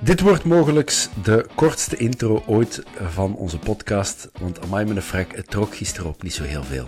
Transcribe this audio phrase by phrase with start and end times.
[0.00, 5.36] Dit wordt mogelijk de kortste intro ooit van onze podcast, want Amai met een frak,
[5.36, 6.86] het trok gisteren op niet zo heel veel.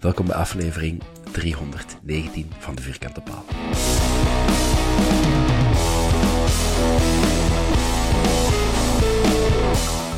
[0.00, 3.44] Welkom bij aflevering 319 van de Vierkante Paal.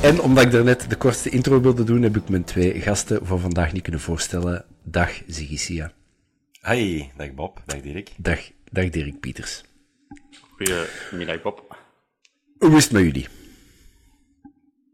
[0.03, 3.39] En omdat ik daarnet de kortste intro wilde doen, heb ik mijn twee gasten voor
[3.39, 4.65] vandaag niet kunnen voorstellen.
[4.83, 5.93] Dag Ziggy Sia.
[6.61, 8.11] Hey, dag Bob, dag Dirk.
[8.17, 9.65] Dag, dag Dirk Pieters.
[10.57, 11.74] Goedemiddag, Bob.
[12.59, 13.29] Hoe is het met jullie?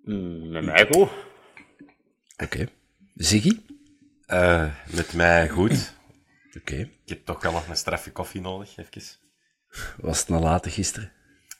[0.05, 1.09] Mm, met mij goed.
[2.37, 2.67] Oké.
[3.15, 3.61] Ziggy?
[4.27, 5.95] Eh, met mij goed.
[6.59, 6.75] Oké.
[6.75, 9.03] Ik heb toch wel nog een straffe koffie nodig, even.
[9.97, 11.12] Was het na late gisteren?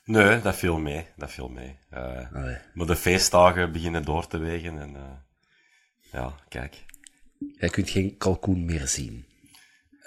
[0.05, 1.77] Nee, dat viel mee, dat viel mee.
[1.91, 2.56] Eh, Allee.
[2.74, 4.96] maar de feestdagen beginnen door te wegen en...
[4.96, 5.02] eh,
[6.12, 6.84] ja, kijk.
[7.58, 9.24] Jij kunt geen kalkoen meer zien.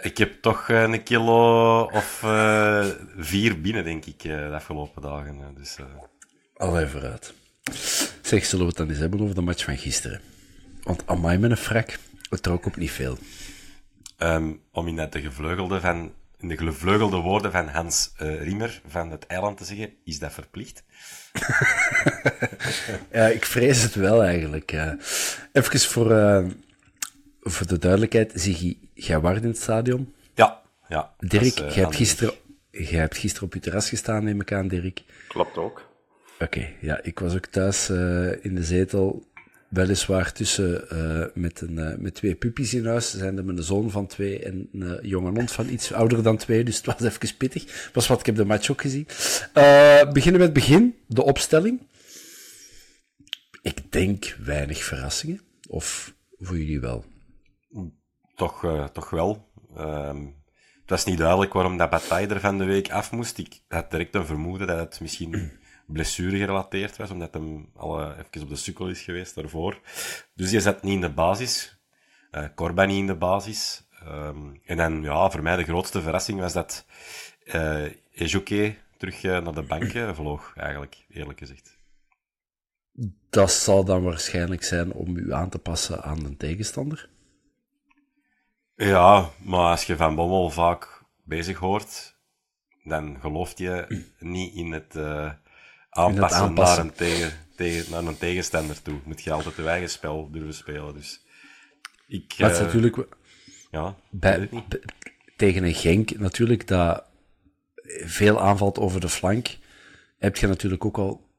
[0.03, 2.85] Ik heb toch eh, een kilo of eh,
[3.17, 5.37] vier binnen, denk ik, eh, de afgelopen dagen.
[5.57, 5.85] Dus, eh,
[6.55, 7.33] Allee, vooruit.
[8.21, 10.21] Zeg, zullen we het dan eens hebben over de match van gisteren?
[10.83, 11.97] Want amai met een frak,
[12.29, 13.17] het trok op niet veel.
[14.17, 19.11] ehm, om in de gevleugelde, van, in de gevleugelde woorden van Hans eh, Riemer van
[19.11, 20.83] het eiland te zeggen, is dat verplicht?
[23.11, 24.71] Ja, ik vrees het wel eigenlijk.
[25.51, 26.07] Even voor,
[27.41, 30.13] voor de duidelijkheid, Ziggy, jij was in het stadion.
[30.33, 31.13] Ja, ja.
[31.17, 32.33] Dirk, eh, jij, hebt gisteren,
[32.71, 35.03] jij hebt gisteren op je terras gestaan, neem ik aan, Dirk.
[35.27, 35.91] Klopt ook.
[36.39, 39.23] Oké, ja, ik was ook thuis eh, in de zetel,
[39.73, 43.17] weliswaar tussen eh, met, een, met twee puppies in huis.
[43.17, 46.23] Zijn er met een zoon van twee en een eh, jonge hond van iets ouder
[46.23, 47.89] dan twee, dus het was even pittig.
[47.93, 49.07] Was wat, ik heb de match ook gezien.
[49.53, 51.81] Eh, beginnen met het begin, de opstelling.
[53.61, 57.05] Ik denk weinig verrassingen, of voor jullie wel?
[58.43, 59.51] Toch, eh, toch wel.
[59.75, 60.25] Ehm,
[60.81, 63.37] het was niet duidelijk waarom dat Bataille er van de week af moest.
[63.37, 65.51] Ik had direct een vermoeden dat het misschien
[65.87, 69.79] blessure gerelateerd was, omdat hem al even op de sukkel is geweest daarvoor.
[70.35, 71.79] Dus die zat niet in de basis.
[72.31, 73.87] Eh Corba niet in de basis.
[74.05, 76.85] Ehm, en dan, ja, voor mij de grootste verrassing was dat
[78.11, 81.77] Ejuke terug naar de bank vloog, eigenlijk, eerlijk gezegd.
[83.29, 87.11] Dat zal dan waarschijnlijk zijn om u aan te passen aan een tegenstander.
[88.75, 92.15] Ja, maar als je Van Bommel vaak bezig hoort,
[92.83, 95.31] dan gelooft je niet in het eh,
[95.89, 96.77] aanpassen, aanpassen.
[96.77, 98.99] Naar, een tegen, tegen, naar een tegenstander toe.
[99.03, 100.93] Moet je altijd je eigen spel durven spelen.
[100.93, 101.21] Dus
[102.07, 103.07] ik, het is eh, natuurlijk...
[103.71, 104.49] ja, bij,
[105.35, 107.03] tegen een Genk natuurlijk dat
[108.05, 109.57] veel aanvalt over de flank,
[110.17, 111.29] heb je natuurlijk ook al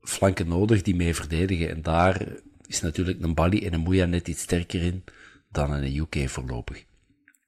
[0.00, 1.70] flanken nodig die mee verdedigen.
[1.70, 2.26] En daar
[2.66, 5.04] is natuurlijk een Bali en een Moeja net iets sterker in
[5.52, 6.84] dan een UK voorlopig.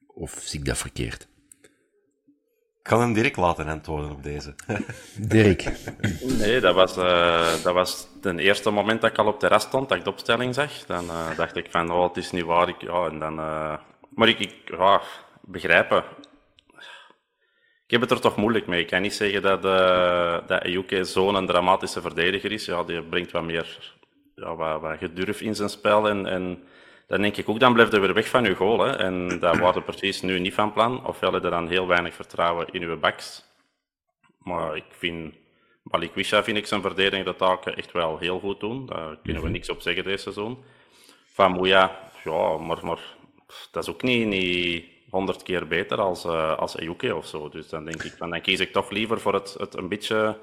[0.06, 1.28] Of zie ik dat verkeerd?
[2.78, 4.54] Ik kan hem direct laten antwoorden op deze.
[5.34, 5.72] Dirk,
[6.38, 9.88] Nee, dat was, eh, dat was het eerste moment dat ik al op terras stond,
[9.88, 10.72] dat ik de opstelling zag.
[10.86, 12.68] Dan eh, dacht ik van, oh, het is niet waar.
[12.68, 13.76] Ik, ja, en dan, eh,
[14.14, 15.02] maar ik, ik ja,
[15.40, 16.04] begrijpen.
[17.86, 18.80] Ik heb het er toch moeilijk mee.
[18.80, 22.64] Ik kan niet zeggen dat, uh, dat Ejuke zo'n dramatische verdediger is.
[22.64, 23.94] Ja, die brengt wat meer
[24.34, 26.08] ja, wat, wat gedurf in zijn spel.
[26.08, 26.62] En, en
[27.14, 28.78] dan denk ik ook, dan blijft hij weer weg van uw goal.
[28.78, 28.96] Hè.
[28.96, 31.06] En dat waren precies nu niet van plan.
[31.06, 33.44] Ofwel je dan heel weinig vertrouwen in uw backs.
[34.38, 35.34] Maar ik vind,
[35.82, 38.86] Balikwisha vind ik zijn verdedigende taken echt wel heel goed doen.
[38.86, 40.58] Daar kunnen we niks op zeggen deze seizoen.
[41.24, 43.00] Van Moeja, ja, maar, maar
[43.70, 46.74] dat is ook niet, niet honderd keer beter als, uh, als
[47.14, 47.48] of zo.
[47.48, 50.38] Dus dan denk ik, van, dan kies ik toch liever voor het, het een beetje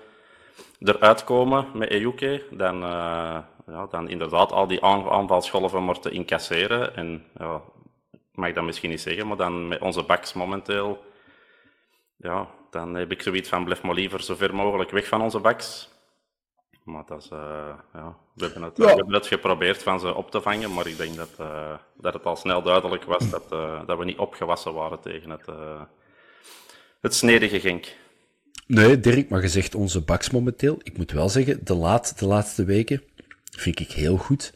[0.80, 3.38] eruit komen met Ejuke dan, uh,
[3.72, 6.96] ja, dan inderdaad al die aan, aanvalsgolven maar te incasseren.
[6.96, 7.62] En ja,
[8.12, 11.04] ik mag dat misschien niet zeggen, maar dan met onze backs momenteel,
[12.18, 15.40] ja, dan heb ik zoiets van blijf maar liever zo ver mogelijk weg van onze
[15.40, 15.90] backs.
[16.84, 17.40] Maar dat is, uh,
[17.94, 18.84] ja, we, hebben het, ja.
[18.84, 22.14] we hebben het geprobeerd van ze op te vangen, maar ik denk dat, uh, dat
[22.14, 25.46] het al snel duidelijk was dat, uh, dat we niet opgewassen waren tegen het,
[27.02, 27.96] het snedige Genk.
[28.68, 30.80] Nee, Dirk, maar je zegt onze baks momenteel.
[30.84, 33.04] Ik moet wel zeggen, de, laat, de laatste weken
[33.58, 34.54] vind ik heel goed.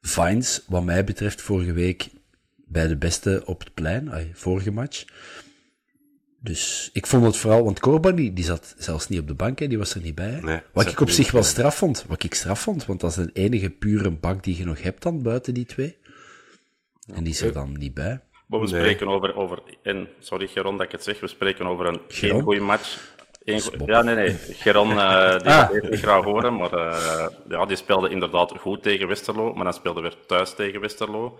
[0.00, 2.08] Vines, wat mij betreft, vorige week
[2.56, 5.04] bij de beste op het plein, ay, vorige match.
[6.38, 9.58] Dus ik vond het vooral, want Corban die, die zat zelfs niet op de bank,
[9.58, 10.40] hè, die was er niet bij.
[10.42, 13.16] Nee, wat ik op zich wel straf vond, wat ik straf vond, want dat is
[13.16, 15.96] de enige pure bank die je nog hebt dan, buiten die twee.
[17.14, 18.20] En die is er dan niet bij.
[18.46, 18.80] Maar we Nee.
[18.80, 22.34] spreken over, over en, sorry Geron dat ik het zeg, we spreken over een Geron?
[22.34, 23.14] geen goede match.
[23.44, 24.30] Ja, nee, nee.
[24.34, 25.74] Geron, eh die Ah.
[25.74, 30.00] ik graag horen, maar eh, ja, die speelde inderdaad goed tegen Westerlo, maar dan speelde
[30.00, 31.38] weer thuis tegen Westerlo.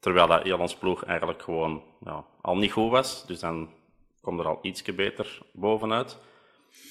[0.00, 3.68] Terwijl dat heel ons ploeg eigenlijk gewoon ja, al niet goed was, dus dan
[4.20, 6.18] komt er al ietsje beter bovenuit.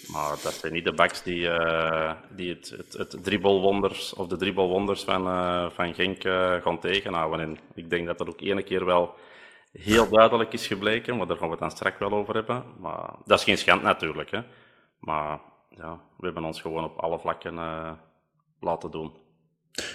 [0.07, 4.37] Maar dat zijn niet de backs die, eh, die het, het, het dribbelwonders of de
[4.37, 5.23] dribbelwonders van,
[5.71, 6.21] van Genk
[6.63, 7.39] gaan tegenhouden.
[7.39, 9.15] En ik denk dat dat ook ene keer wel
[9.73, 12.63] heel duidelijk is gebleken, maar daar gaan we het dan straks wel over hebben.
[12.79, 14.39] Maar dat is geen schand natuurlijk, hè.
[14.99, 15.39] Maar
[15.69, 17.91] ja, we hebben ons gewoon op alle vlakken eh,
[18.59, 19.11] laten doen.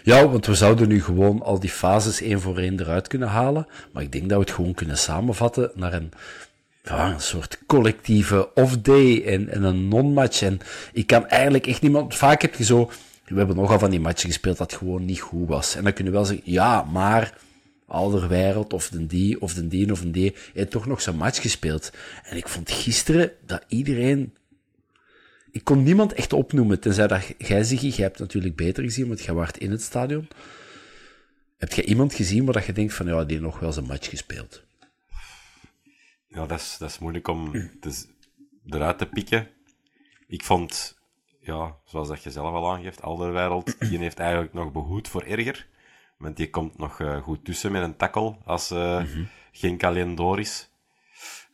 [0.02, 3.66] Ja, want we zouden nu gewoon al die fases één voor één eruit kunnen halen.
[3.92, 6.12] Maar ik denk dat we het gewoon kunnen samenvatten naar een,
[6.82, 10.42] ja, een soort collectieve off-day en, en een non-match.
[10.42, 10.60] En
[10.92, 12.14] ik kan eigenlijk echt niemand...
[12.14, 12.90] Vaak heb je zo...
[13.24, 15.74] We hebben nogal van die matchen gespeeld dat gewoon niet goed was.
[15.76, 17.38] En dan kunnen we wel zeggen, ja, maar...
[17.88, 21.40] Alderwereld, of de die, of de die, of de die, heeft toch nog zijn match
[21.40, 21.92] gespeeld.
[22.22, 24.32] En ik vond gisteren dat iedereen
[25.50, 29.24] ik kon niemand echt opnoemen, tenzij dat jij, Ziggy, jij hebt natuurlijk beter gezien, want
[29.24, 30.28] jij waart in het stadion.
[31.56, 34.08] Heb jij iemand gezien waar je denkt van, ja, die heeft nog wel zijn match
[34.08, 34.62] gespeeld?
[36.28, 37.70] Ja, dat is, dat moeilijk om
[38.66, 39.48] eruit te pikken.
[40.26, 40.98] Ik vond,
[41.40, 45.66] ja, zoals dat je zelf al aangeeft, Alderwereld, die heeft eigenlijk nog behoed voor erger.
[46.18, 49.02] Want die komt nog eh, goed tussen met een tackle als eh
[49.52, 50.70] geen alleen door is.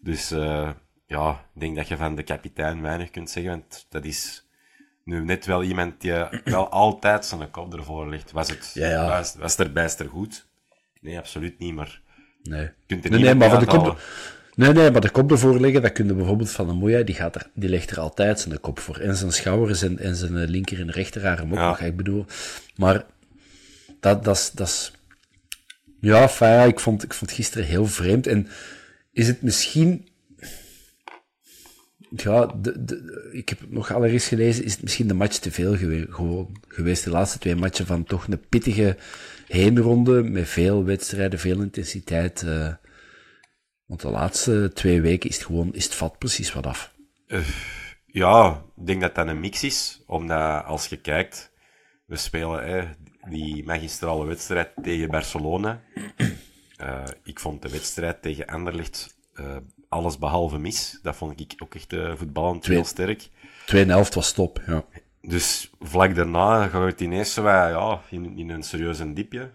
[0.00, 0.70] Dus eh,
[1.06, 4.46] ja, ik denk dat je van de kapitein weinig kunt zeggen, want dat is
[5.04, 6.12] nu net wel iemand die
[6.44, 8.32] wel altijd zijn kop ervoor ligt.
[8.32, 9.08] Was het, Ja, ja.
[9.08, 10.46] Was, was er bijster goed?
[11.00, 12.00] Nee, absoluut niet, maar
[12.42, 12.70] Nee.
[12.86, 13.98] kunt er Nee, niet nee, maar van de kop...
[14.54, 17.14] Nee, nee, maar de kop ervoor liggen, dat kun je bijvoorbeeld van een Moeja, die,
[17.14, 18.98] gaat er, die legt er altijd zijn kop voor.
[18.98, 21.68] En zijn schouders en, en zijn linker en rechterarm ook Ja.
[21.68, 22.26] nog, ik bedoel.
[22.76, 23.04] Maar
[24.04, 24.52] dat, dat.
[24.54, 24.92] Dat
[26.00, 26.28] ja,
[26.64, 28.26] ik vond, ik vond gisteren heel vreemd.
[28.26, 28.48] En
[29.12, 30.08] is het misschien...
[32.10, 32.54] Ja,
[33.32, 35.76] ik heb het nog allereerst gelezen, is het misschien de match te veel
[36.10, 37.04] gewoon geweest.
[37.04, 38.96] De laatste twee matchen van toch een pittige
[39.46, 42.42] heenronde, met veel wedstrijden, veel intensiteit.
[42.42, 42.74] eh.
[43.86, 46.94] want de laatste twee weken is het gewoon, is het vat precies wat af.
[48.06, 50.02] Ja, ik denk dat dat een mix is.
[50.06, 51.52] Omdat als je kijkt,
[52.06, 52.88] we spelen hè,
[53.28, 55.80] die magistrale wedstrijd tegen Barcelona.
[56.76, 59.56] Eh, ik vond de wedstrijd tegen Anderlecht eh,
[59.88, 60.98] alles behalve mis.
[61.02, 63.28] Dat vond ik ook echt uh, voetballend Twee- heel sterk.
[63.66, 64.84] Tweede helft was top, ja.
[65.20, 69.50] Dus vlak daarna gaat het ineens zo ja, in, in een serieuze diepje.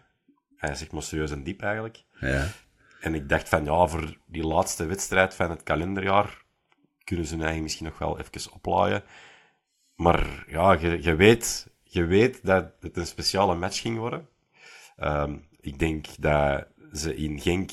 [0.56, 2.04] Hij zegt maar serieus een diep eigenlijk.
[2.20, 2.48] ja.
[3.00, 6.44] En ik dacht van, ja, voor die laatste wedstrijd van het kalenderjaar
[7.04, 9.04] kunnen ze hun eigen misschien nog wel even oplaaien.
[9.96, 14.28] Maar ja, je, je, weet, je weet dat het een speciale match ging worden.
[14.98, 17.72] Ehm, ik denk dat ze in Genk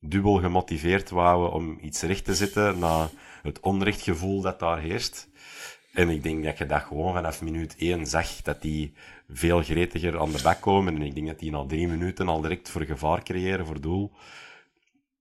[0.00, 3.10] dubbel gemotiveerd waren om iets recht te zetten na
[3.42, 5.28] het onrechtgevoel dat daar heerst.
[5.92, 8.92] En ik denk dat je dat gewoon vanaf minuut 1 zag, dat die
[9.28, 10.94] veel gretiger aan de bak komen.
[10.94, 14.12] En ik denk dat die na drie minuten al direct voor gevaar creëren, voor doel.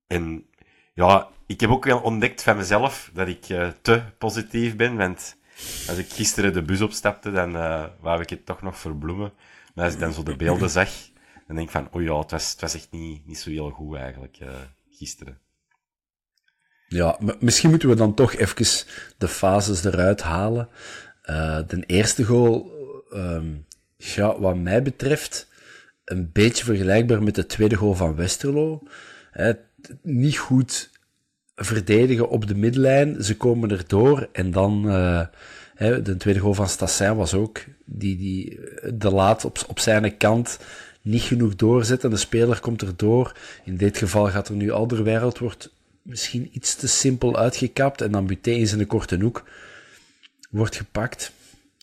[0.07, 0.45] En
[0.93, 4.95] ja, ik heb ook wel ontdekt van mezelf dat ik eh, te positief ben.
[4.95, 5.37] Want
[5.87, 9.33] als ik gisteren de bus opstapte, dan eh wou ik het toch nog verbloemen.
[9.73, 10.89] Maar als ik dan zo de beelden zag,
[11.47, 13.69] dan denk ik van, oh ja, het was, het was echt niet, niet zo heel
[13.69, 14.47] goed eigenlijk, eh,
[14.89, 15.39] gisteren.
[16.87, 18.85] Ja, misschien moeten we dan toch even
[19.17, 20.69] de fases eruit halen.
[21.21, 22.71] Eh, de eerste goal,
[23.09, 23.53] ehm,
[23.97, 25.47] ja, wat mij betreft,
[26.05, 28.83] een beetje vergelijkbaar met de tweede goal van Westerlo.
[30.01, 30.91] Niet goed
[31.55, 34.89] verdedigen op de middenlijn, ze komen erdoor en dan...
[34.89, 35.21] eh,
[35.75, 38.59] hè, de tweede goal van Stassin was ook die, die
[38.93, 40.59] de laat op, op zijn kant
[41.01, 42.09] niet genoeg doorzetten.
[42.09, 43.37] De speler komt erdoor.
[43.63, 48.25] In dit geval gaat er nu Alderwereld, wordt misschien iets te simpel uitgekapt en dan
[48.25, 49.43] Buté in zijn korte hoek
[50.49, 51.31] wordt gepakt.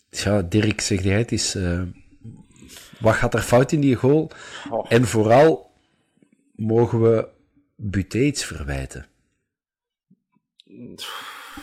[0.09, 1.55] Ja, Dirk, zeg jij het is...
[1.55, 1.81] eh,
[2.99, 4.31] wat gaat er fout in die goal?
[4.69, 4.85] Oh.
[4.89, 5.71] En vooral,
[6.55, 7.27] mogen we
[7.75, 9.05] Buté iets verwijten?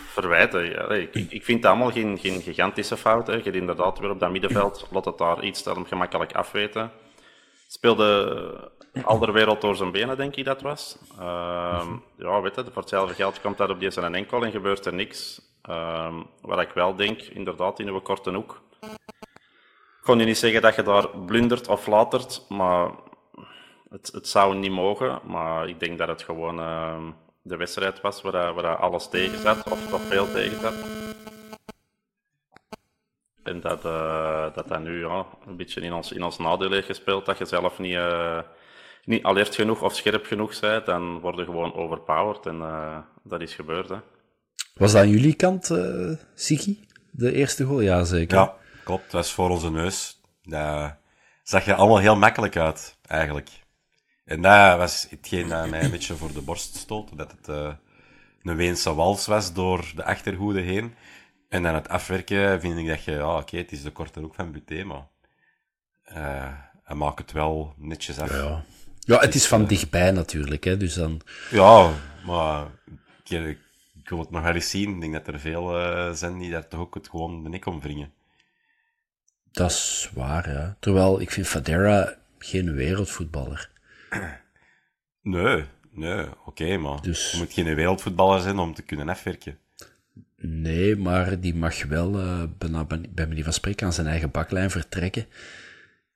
[0.07, 0.91] Verwijten.
[1.01, 3.27] Ik, ik vind het allemaal geen, geen gigantische fout.
[3.27, 6.91] Je inderdaad weer op dat middenveld, laat het daar iets dat hem gemakkelijk afweten.
[7.67, 8.71] Speelde
[9.05, 10.99] Alderwereld door zijn benen, denk ik dat was.
[11.19, 14.87] Ehm, ja, weet je, voor hetzelfde geld komt dat op deze een enkel en gebeurt
[14.87, 15.41] er niks.
[15.63, 18.61] Ehm, wat ik wel denk, inderdaad, in uw korte hoek.
[18.81, 22.91] Ik kon je niet zeggen dat je daar blundert of flatert, maar
[23.91, 25.21] het, het zou niet mogen.
[25.25, 27.11] Maar ik denk dat het gewoon ehm,
[27.43, 30.75] de wedstrijd was waar, waar alles tegen zat, of toch veel tegen zat.
[33.43, 36.87] En dat uh, dat, dat nu ja, een beetje in ons, in ons nadeel heeft
[36.87, 38.41] gespeeld, dat je zelf niet, uh,
[39.05, 42.47] niet alert genoeg of scherp genoeg bent, dan word je gewoon overpowered.
[42.47, 43.89] En uh, dat is gebeurd.
[43.89, 43.97] Hè.
[44.75, 46.87] Was dat aan jullie kant, uh, Siki?
[47.11, 47.81] De eerste goal?
[47.81, 48.39] Ja, zeker.
[48.39, 48.55] Ja,
[48.85, 49.03] klopt.
[49.03, 50.21] Dat was voor onze neus.
[50.43, 50.95] Dat
[51.43, 53.49] zag je allemaal heel makkelijk uit, eigenlijk.
[54.31, 57.17] En dat was hetgeen dat mij een beetje voor de borst stoot.
[57.17, 57.73] Dat het uh,
[58.43, 60.95] een Weense wals was door de achterhoede heen.
[61.49, 64.21] En dan het afwerken vind ik dat je, ja, oké, okay, het is de korte
[64.21, 65.07] hoek van Buté, maar
[66.09, 66.53] uh,
[66.85, 68.31] hij maakt het wel netjes af.
[68.31, 68.65] Ja,
[68.99, 71.21] ja het is van dichtbij natuurlijk, hè, dus dan...
[71.51, 71.93] Ja,
[72.27, 72.67] maar
[73.25, 73.59] ik,
[73.95, 74.95] ik wil het nog wel eens zien.
[74.95, 77.67] Ik denk dat er veel uh, zijn die daar toch ook het gewoon de nek
[77.67, 78.13] om wringen.
[79.53, 80.77] Dat is waar, ja.
[80.81, 83.71] Terwijl ik vind Fadera geen wereldvoetballer.
[85.23, 87.31] Nee, nee, oké, okay, maar dus...
[87.31, 89.59] je moet geen wereldvoetballer zijn om te kunnen afwerken.
[90.37, 94.71] Nee, maar die mag wel, uh, bijna, bij manier van spreken, aan zijn eigen baklijn
[94.71, 95.27] vertrekken.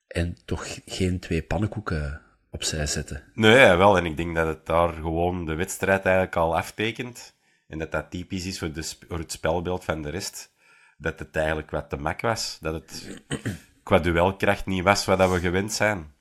[0.07, 2.21] En toch geen twee pannenkoeken
[2.51, 3.23] opzij zetten.
[3.35, 3.97] Nee, wel.
[3.97, 7.35] En ik denk dat het daar gewoon de wedstrijd eigenlijk al aftekent.
[7.69, 10.53] En dat dat typisch is voor, de, voor het spelbeeld van de rest.
[10.99, 12.59] Dat het eigenlijk wat te mak was.
[12.61, 13.21] Dat het
[13.83, 16.13] qua duelkracht niet was wat we gewend zijn.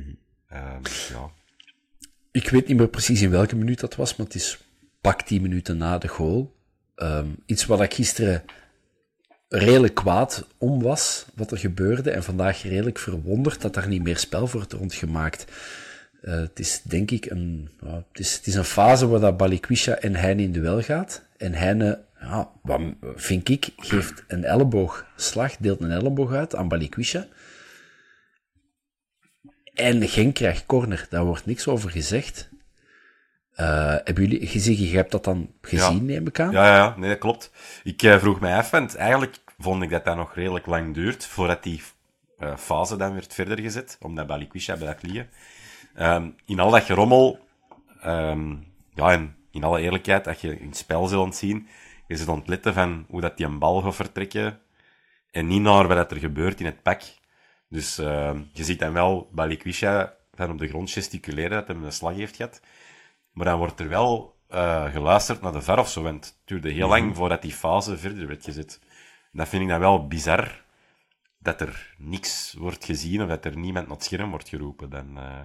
[0.00, 0.16] -hmm.
[0.52, 0.82] um,
[1.12, 1.30] ja.
[2.30, 4.58] Ik weet niet meer precies in welke minuut dat was, maar het is
[5.00, 6.54] pak 10 minuten na de goal.
[6.96, 8.44] Um, iets wat ik gisteren
[9.48, 14.18] redelijk kwaad om was, wat er gebeurde, en vandaag redelijk verwonderd dat daar niet meer
[14.18, 15.44] spel wordt rondgemaakt.
[16.22, 19.94] Uh, het is denk ik een, het, is, het is een fase waar dat Balikwisha
[19.94, 21.22] en Heine in duel gaat.
[21.36, 22.80] En Heine, ja, wat
[23.14, 27.26] vind ik, geeft een elleboogslag, deelt een elleboog uit aan Balikwisha.
[29.74, 32.50] En Genk krijgt corner, daar wordt niks over gezegd.
[33.56, 36.02] Uh, hebben jullie, gezien, je hebt dat dan gezien, ja.
[36.02, 36.50] neem ik aan?
[36.50, 37.50] Ja, ja, nee, dat klopt.
[37.84, 41.26] Ik uh, vroeg mij af, want eigenlijk vond ik dat dat nog redelijk lang duurt
[41.26, 41.82] voordat die
[42.38, 45.28] uh, fase dan werd verder gezet, omdat Balikwisha bij dat liggen.
[45.98, 47.38] Um, in al dat gerommel,
[48.06, 51.68] um, ja, en in alle eerlijkheid, dat je in het spel zult zien,
[52.06, 54.58] je zit ontletten van hoe dat die een bal gaat vertrekken
[55.30, 57.02] en niet naar wat er gebeurt in het pak.
[57.72, 61.92] Dus uh, je ziet dan wel Balikwisha van op de grond gesticuleren dat hij een
[61.92, 62.60] slag heeft gehad.
[63.32, 66.04] Maar dan wordt er wel uh, geluisterd naar de ver of zo.
[66.04, 67.14] Het duurde heel lang Mhm.
[67.14, 68.78] voordat die fase verder werd gezet.
[69.32, 70.64] En dat vind ik dan wel bizar.
[71.38, 74.90] Dat er niks wordt gezien of dat er niemand naar het scherm wordt geroepen.
[74.90, 75.40] Dan, uh...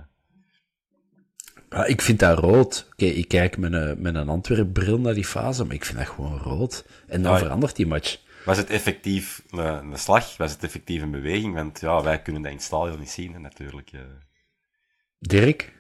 [1.70, 2.88] Ja, ik vind dat rood.
[2.92, 6.08] Oké, ik kijk met een, met een Antwerp-bril naar die fase, maar ik vind dat
[6.08, 6.86] gewoon rood.
[7.08, 8.18] En dan verandert die match.
[8.48, 10.38] Was het effectief een, een slag?
[10.38, 11.54] Was het effectief een beweging?
[11.54, 13.92] Want ja, wij kunnen dat in het stadion niet zien, hè, natuurlijk.
[13.92, 14.00] eh.
[15.20, 15.74] Dirk?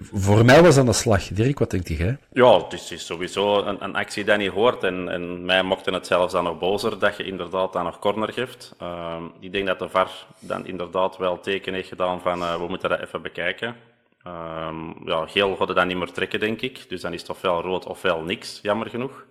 [0.00, 1.28] Voor mij was dat een slag.
[1.28, 2.18] Dirk, wat denkt jij?
[2.32, 4.82] Ja, het is, sowieso een, een actie die niet hoort.
[4.84, 8.32] En, en mij mochten het zelfs dan nog bozer dat je inderdaad dan nog corner
[8.32, 8.74] geeft.
[8.78, 10.10] Ehm, ik denk dat de VAR
[10.40, 13.76] dan inderdaad wel teken heeft gedaan van eh, we moeten dat even bekijken.
[14.22, 16.88] Ehm, ja, geel gaat het dan niet meer trekken, denk ik.
[16.88, 19.26] Dus dan is het ofwel rood ofwel niks, jammer genoeg.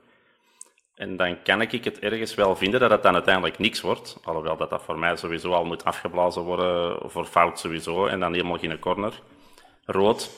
[0.97, 4.19] En dan kan ik het ergens wel vinden dat het dan uiteindelijk niks wordt.
[4.23, 8.33] Alhoewel dat dat voor mij sowieso al moet afgeblazen worden, voor fout sowieso, en dan
[8.33, 9.21] helemaal geen corner.
[9.85, 10.29] Rood,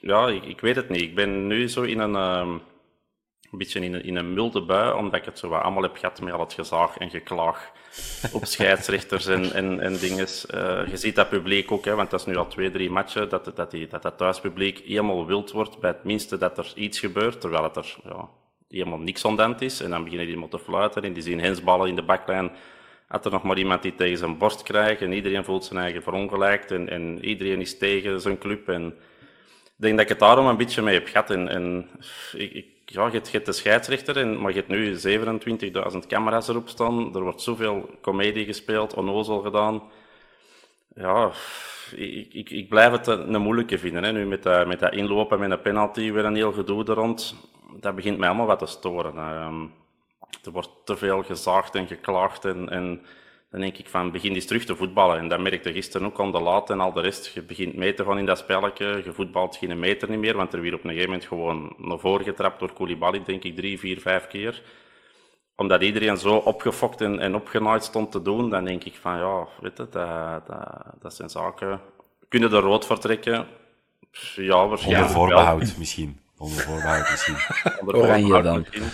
[0.00, 1.00] ja, ik, ik weet het niet.
[1.00, 2.50] Ik ben nu zo in een, ehm,
[3.50, 5.96] een beetje in een, in een milde bui, omdat ik het zo wat allemaal heb
[5.96, 7.72] gehad met al het gezaag en geklaag
[8.32, 10.26] op scheidsrechters en, en, en dingen.
[10.26, 13.28] Eh, je ziet dat publiek ook, hè, want dat is nu al twee, drie matchen,
[13.28, 16.98] dat, dat, die, dat dat thuispubliek helemaal wild wordt bij het minste dat er iets
[16.98, 18.28] gebeurt, terwijl het er ja,
[18.70, 19.80] helemaal niks ondant is.
[19.80, 22.50] En dan beginnen die maar te fluiten en die zien hensballen in de baklijn.
[23.06, 26.02] Had er nog maar iemand die tegen zijn borst krijgt en iedereen voelt zijn eigen
[26.02, 28.68] verongelijkt en, en iedereen is tegen zijn club.
[28.68, 28.86] En
[29.80, 31.30] ik denk dat ik het daarom een beetje mee heb gehad.
[31.30, 31.88] En, en
[32.32, 34.96] ik, ja, je hebt, de scheidsrechter, en, maar je hebt nu
[35.92, 37.14] 27.000 camera's erop staan.
[37.14, 39.82] Er wordt zoveel comedie gespeeld, onnozel gedaan.
[40.94, 41.30] Ja,
[41.96, 44.04] ik, ik, ik blijf het een, een moeilijke vinden.
[44.04, 44.12] Hè.
[44.12, 47.34] Nu met dat, met dat inlopen met een penalty, weer een heel gedoe er rond.
[47.80, 49.16] Dat begint mij allemaal wat te storen.
[49.16, 49.62] Ehm,
[50.44, 52.44] er wordt te veel gezaagd en geklaagd.
[52.44, 53.02] En, en
[53.50, 55.18] dan denk ik van, begin eens terug te voetballen.
[55.18, 57.26] En dat merkte gisteren ook aan de laat en al de rest.
[57.26, 59.02] Je begint mee te gaan in dat spelletje.
[59.04, 61.98] Je voetbalt geen meter niet meer, want er weer op een gegeven moment gewoon naar
[61.98, 64.62] voren getrapt door Koulibaly, denk ik, drie, vier, vijf keer.
[65.56, 69.46] Omdat iedereen zo opgefokt en, en opgenaaid stond te doen, dan denk ik van, ja,
[69.60, 70.56] weet je, dat, dat,
[71.00, 71.80] dat zijn zaken...
[72.28, 73.46] Kunnen er rood vertrekken?
[74.36, 76.20] Ja, waarschijnlijk Onder voorbehoud misschien.
[76.40, 77.36] Onder voorbehoud misschien.
[77.80, 78.84] Onder Oranje voorbehoud dan.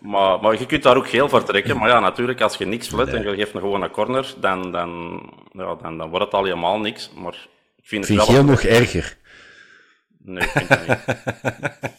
[0.00, 1.78] maar, maar je kunt daar ook geel voor trekken.
[1.78, 5.22] Maar ja, natuurlijk, als je niks fluit en je geeft gewoon een corner, dan, dan,
[5.52, 7.10] ja, dan, dan wordt het al helemaal niks.
[7.16, 8.44] Maar ik vind het vind wel...
[8.44, 9.16] nog erger.
[10.18, 10.98] Nee, ik vind dat niet.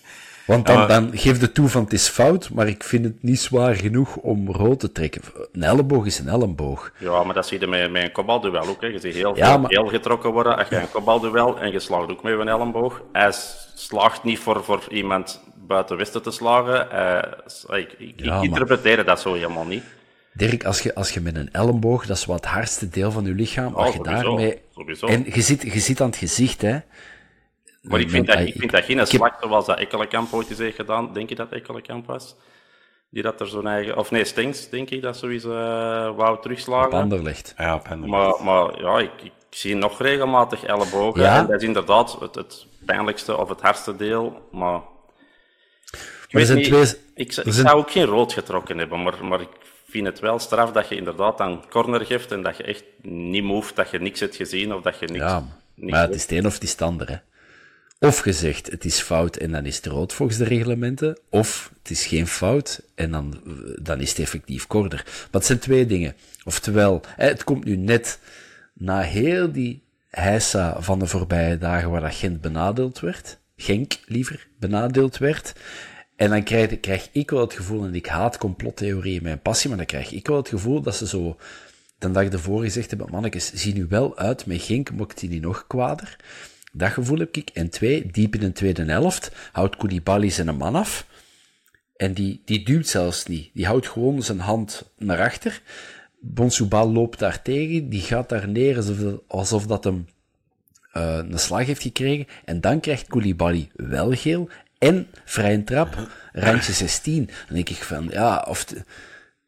[0.53, 3.39] Want dan, dan geef de toe van het is fout, maar ik vind het niet
[3.39, 5.22] zwaar genoeg om rood te trekken.
[5.51, 6.91] Een elleboog is een elleboog.
[6.98, 8.81] Ja, maar dat zie je met, met een kopbalduel ook.
[8.81, 8.88] Hè.
[8.88, 11.79] Je ziet heel Ja, veel maar- heel getrokken worden als je een kopbalduel en je
[11.79, 13.01] slaagt ook met een elleboog.
[13.12, 13.31] Hij
[13.75, 16.91] slaagt niet voor, voor iemand buiten Westen te slagen.
[16.91, 19.84] Eh, ik ik, Ja, maar- ik interpreteer dat zo helemaal niet.
[20.34, 23.25] Dirk, als je, als je met een elleboog, dat is wat het hardste deel van
[23.25, 24.62] je lichaam, als je sowieso, daarmee...
[24.75, 25.05] sowieso.
[25.08, 26.77] En je zit, je zit aan het gezicht, hè.
[27.81, 30.75] Maar ik vind, dat, ik vind dat geen slag zoals dat Ekkelenkamp ooit eens heeft
[30.75, 31.13] gedaan.
[31.13, 32.35] Denk je dat Ekkelenkamp was?
[33.09, 33.97] Die dat er zo'n eigen...
[33.97, 36.88] Of nee, Stengs, denk ik, dat sowieso uh, wou terugslagen.
[36.88, 37.53] Op Anderlecht.
[37.57, 37.95] Ja, op.
[37.95, 41.21] Maar, maar ja, ik, ik zie nog regelmatig ellebogen.
[41.21, 41.38] Ja.
[41.38, 44.47] En dat is inderdaad het, het pijnlijkste of het hardste deel.
[44.51, 44.81] Maar,
[46.27, 46.83] ik Maar zijn niet, twee...
[46.83, 49.50] ik, ik zijn- zou ook geen rood getrokken hebben, maar, maar ik
[49.89, 53.43] vind het wel straf dat je inderdaad aan corner geeft en dat je echt niet
[53.43, 55.19] move, dat je niks hebt gezien of dat je niks...
[55.19, 55.43] Ja,
[55.75, 57.15] niks maar het is het een of het is het ander, hè.
[58.03, 61.20] Of je zegt, het is fout en dan is het rood volgens de reglementen.
[61.29, 63.41] Of het is geen fout en dan,
[63.81, 65.03] dan is het effectief korter.
[65.05, 66.15] Maar het zijn twee dingen.
[66.43, 68.20] Oftewel, het komt nu net
[68.74, 73.38] na heel die heisa van de voorbije dagen waar dat Gent benadeeld werd.
[73.55, 75.53] Genk, liever, benadeeld werd.
[76.15, 79.88] En dan krijg, ik wel het gevoel, en ik haat complottheorieën mijn passie, maar dan
[79.88, 81.38] krijg ik wel het gevoel dat ze zo
[81.98, 85.41] de dag ervoor gezegd hebben, mannetjes, zie nu wel uit, met Genk mocht hij niet
[85.41, 86.17] nog kwader.
[86.71, 87.49] Dat gevoel heb ik.
[87.49, 91.07] En twee, diep in de tweede helft houdt Koulibaly zijn man af.
[91.95, 93.49] En die, die duwt zelfs niet.
[93.53, 95.61] Die houdt gewoon zijn hand naar achter.
[96.19, 97.89] Bonsoubal loopt daar tegen.
[97.89, 98.77] Die gaat daar neer
[99.27, 100.07] alsof, dat hem
[100.91, 102.27] eh, een slag heeft gekregen.
[102.45, 104.49] En dan krijgt Koulibaly wel geel.
[104.77, 107.25] En vrije trap, randje 16.
[107.25, 108.65] Dan denk ik van, ja, of...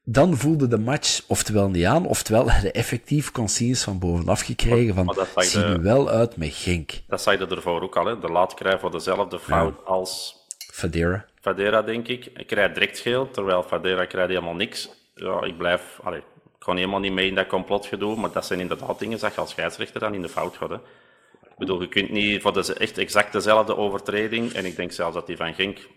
[0.03, 4.95] dan voelde de match oftewel niet aan, oftewel had hij effectief consignes van bovenaf gekregen
[4.95, 6.91] van, maar dat zie nu wel uit met Genk.
[7.07, 8.19] Dat zei je ervoor ook al, hè.
[8.19, 10.41] de laat krijgt voor dezelfde fout als
[10.73, 11.25] Fadera.
[11.41, 12.25] Fadera, denk ik.
[12.25, 14.89] Ik krijg direct geel, terwijl Fadera krijgt helemaal niks.
[15.15, 15.99] Ja, ik blijf...
[16.03, 19.33] Allee, ik ga helemaal niet mee in dat complotgedoe, maar dat zijn inderdaad dingen dat
[19.33, 20.69] je als scheidsrechter dan in de fout gaat.
[20.69, 20.75] Hè.
[20.75, 25.13] Ik bedoel, je kunt niet voor de, echt exact dezelfde overtreding, en ik denk zelfs
[25.13, 25.87] dat die van Genk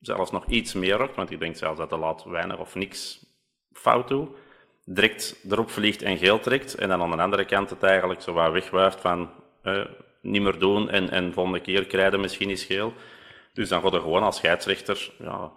[0.00, 3.26] zelfs nog iets meer rokt, want ik denk zelfs dat de laat weinig of niks
[3.74, 4.28] fout doet,
[4.84, 8.32] direct erop vliegt en geel trekt, en dan aan de andere kant het eigenlijk zo
[8.32, 9.30] wat wegwuift van
[9.62, 9.84] eh,
[10.20, 12.92] niet meer doen, en, en volgende keer krijgen misschien eens geel.
[13.52, 15.50] Dus dan gaat er gewoon als scheidsrechter ja,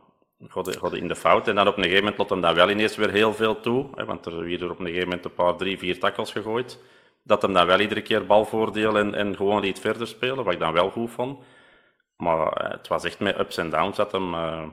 [0.47, 1.47] gaat in de fout.
[1.47, 3.89] En dan op een gegeven moment lot hem dat wel ineens weer heel veel toe.
[3.95, 6.79] Hè, want er werden op een gegeven moment een paar, drie, vier tackles gegooid.
[7.23, 10.59] Dat hem dan wel iedere keer balvoordeel en, en gewoon liet verder spelen, wat ik
[10.59, 11.43] dan wel goed vond.
[12.17, 14.33] Maar eh, het was echt met ups en downs dat hem...
[14.33, 14.63] eh,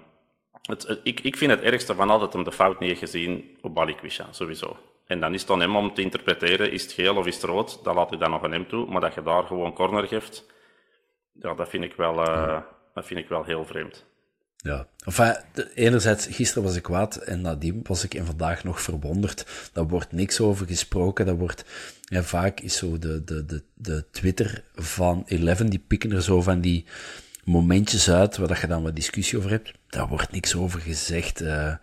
[0.64, 3.74] het, ik, ik vind het ergste van al dat hem de fout niet gezien op
[3.74, 4.76] Balikwisha, sowieso.
[5.06, 7.44] En dan is het aan hem om te interpreteren, is het geel of is het
[7.44, 7.84] rood?
[7.84, 8.86] Dat laat ik dan nog aan hem toe.
[8.86, 10.44] Maar dat je daar gewoon corner geeft,
[11.32, 12.60] ja, dat vind ik wel, eh,
[12.94, 14.04] dat vind ik wel heel vreemd.
[14.56, 14.86] Ja.
[15.04, 15.34] Enfin,
[15.74, 19.70] enerzijds, gisteren was ik kwaad en nadien was ik en vandaag nog verwonderd.
[19.72, 21.26] Daar wordt niks over gesproken.
[21.26, 21.64] Dat wordt,
[22.00, 26.42] ja, vaak is zo de, de, de, de Twitter van Eleven, die pikken er zo
[26.42, 26.86] van die
[27.44, 29.72] momentjes uit waar dat je dan wat discussie over hebt.
[29.88, 31.40] Daar wordt niks over gezegd.
[31.40, 31.74] eh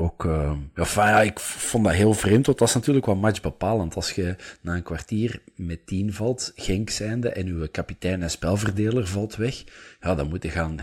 [0.00, 0.52] ook, eh,
[0.94, 3.94] ja, ik vond dat heel vreemd, want dat is natuurlijk wel matchbepalend.
[3.94, 9.06] Als je na een kwartier met tien valt, Genk zijnde, en uw kapitein en spelverdeler
[9.06, 9.64] valt weg,
[10.00, 10.78] ja, dan moet je gaan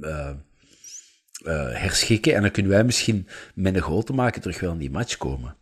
[0.00, 0.34] eh,
[1.72, 2.34] herschikken.
[2.34, 5.16] En dan kunnen wij misschien met een goal te maken terug wel in die match
[5.16, 5.56] komen.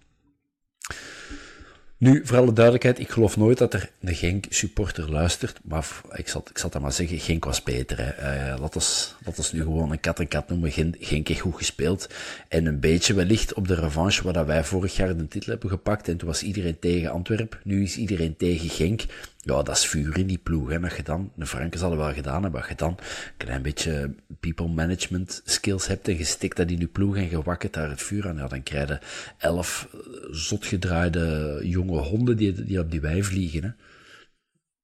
[2.01, 5.61] Nu, voor alle duidelijkheid, ik geloof nooit dat er een Genk-supporter luistert.
[5.65, 7.97] Maar ik zal, ik zal dat maar zeggen, Genk was beter.
[8.01, 8.55] Hè.
[8.57, 10.73] Ons, laat ons nu gewoon een kat en kat noemen.
[10.73, 12.09] Gen- Genk heeft goed gespeeld.
[12.49, 15.71] En een beetje wellicht op de revanche waar dat wij vorig jaar de titel hebben
[15.71, 16.09] gepakt.
[16.09, 17.59] En toen was iedereen tegen Antwerpen.
[17.65, 19.05] Nu is iedereen tegen Genk.
[19.43, 20.71] Ja, dat is vuur in die ploeg.
[20.71, 20.81] Hè.
[20.81, 24.15] Dat je dan, de Franken hadden wel gedaan hebben, als je dan een klein beetje
[24.41, 27.91] people management skills hebt en je stikt dat in je ploeg en je wakkert daar
[27.91, 28.99] het vuur aan, ja, dan krijg je
[29.39, 29.89] elf
[30.31, 33.63] zotgedraaide jonge honden die, die op die wei vliegen.
[33.63, 33.71] Hè.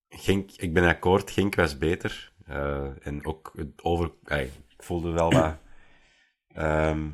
[0.08, 2.32] Genk, ik ben akkoord, Genk was beter.
[2.46, 4.10] Eh, en ook het over...
[4.28, 5.56] ik voelde wel wat...
[6.54, 7.08] ehm,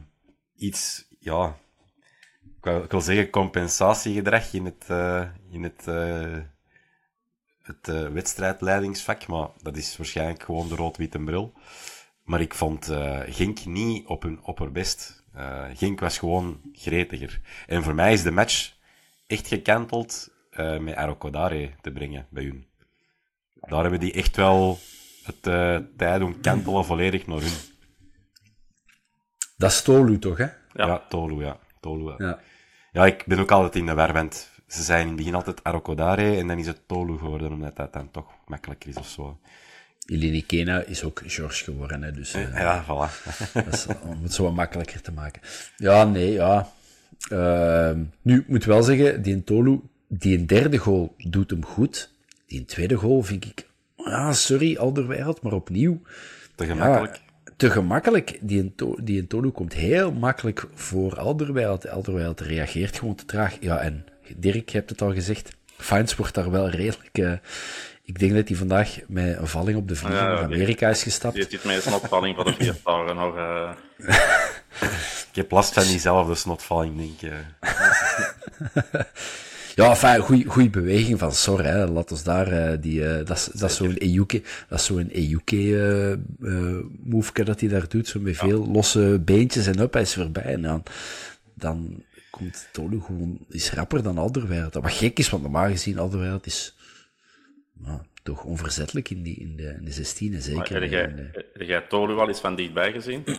[0.55, 1.57] iets, ja...
[2.57, 6.39] Ik wil, ik wil zeggen compensatiegedrag in het, eh, in het, eh,
[7.63, 11.53] het eh, wedstrijdleidingsvak, maar dat is waarschijnlijk gewoon de rood-witte bril.
[12.25, 15.25] Maar ik vond eh Genk niet op hun opperbest.
[15.35, 17.41] Eh Genk was gewoon gretiger.
[17.67, 18.73] En voor mij is de match
[19.27, 22.67] echt gekanteld eh, met Arokodare te brengen bij hun.
[23.61, 24.79] Daar hebben die echt wel
[25.23, 27.53] het eh tijd doen kantelen volledig naar hun.
[29.57, 30.45] Dat is Tolu toch, hè?
[30.45, 30.87] Ja.
[30.87, 31.59] Ja, Tolu, ja.
[31.81, 32.15] Tolu, ja.
[32.19, 32.41] Ja.
[32.93, 35.65] Ja, ik ben ook altijd in de war, want ze zijn in het begin altijd
[35.65, 39.39] Arokodare en dan is het Tolu geworden, omdat dat dan toch makkelijker is of zo.
[40.07, 43.25] Eleni Kena is ook George geworden, hè, dus uh, Ja, voilà.
[43.65, 45.43] dat is, om het zo wat makkelijker te maken.
[45.77, 46.73] Ja, nee, ja.
[47.33, 47.91] Uh,
[48.23, 52.11] nu, ik moet wel zeggen, die Tolu, die een derde goal doet hem goed.
[52.47, 56.01] Die tweede goal vind ik, ah, sorry, Alderweireld, maar opnieuw.
[56.55, 57.15] Te gemakkelijk.
[57.15, 58.39] Ja, te gemakkelijk.
[58.41, 61.89] Die die Tolu komt heel makkelijk voor Alderweireld.
[61.89, 63.57] Alderweireld reageert gewoon te traag.
[63.61, 64.05] Ja, en
[64.37, 65.51] Dirk, je hebt het al gezegd.
[65.77, 67.19] Fines wordt daar wel redelijk...
[67.19, 67.33] Uh,
[68.05, 70.89] ik denk dat hij vandaag met een valling op de vlieger Ja, naar die- Amerika
[70.89, 71.35] is gestapt.
[71.35, 73.37] Die zit met een snotvalling van de vier dagen nog.
[73.37, 73.71] eh,
[75.31, 77.31] Ik heb last van diezelfde snotvalling, denk ik.
[77.31, 77.71] eh.
[79.75, 81.87] Ja, enfin, goeie, goeie beweging van Sor, hè.
[81.87, 85.09] Laat ons daar, eh, die, eh, dat is, dat is zo'n Ejuke, dat is zo'n
[85.13, 86.19] Ejuke, eh, eh,
[87.05, 90.43] move dat hij daar doet, zo met veel losse beentjes en up, hij is voorbij.
[90.43, 90.83] En dan,
[91.55, 92.03] dan
[92.43, 94.75] komt Tolu gewoon, is rapper dan Alderweireld.
[94.75, 96.77] Wat gek is, want normaal gezien Alderweireld is,
[97.73, 100.81] nou, toch onverzettelijk in, die, in, de, in de 16e, maar zeker.
[100.81, 103.25] heb jij, de- heb jij Tolu al eens van dichtbij gezien?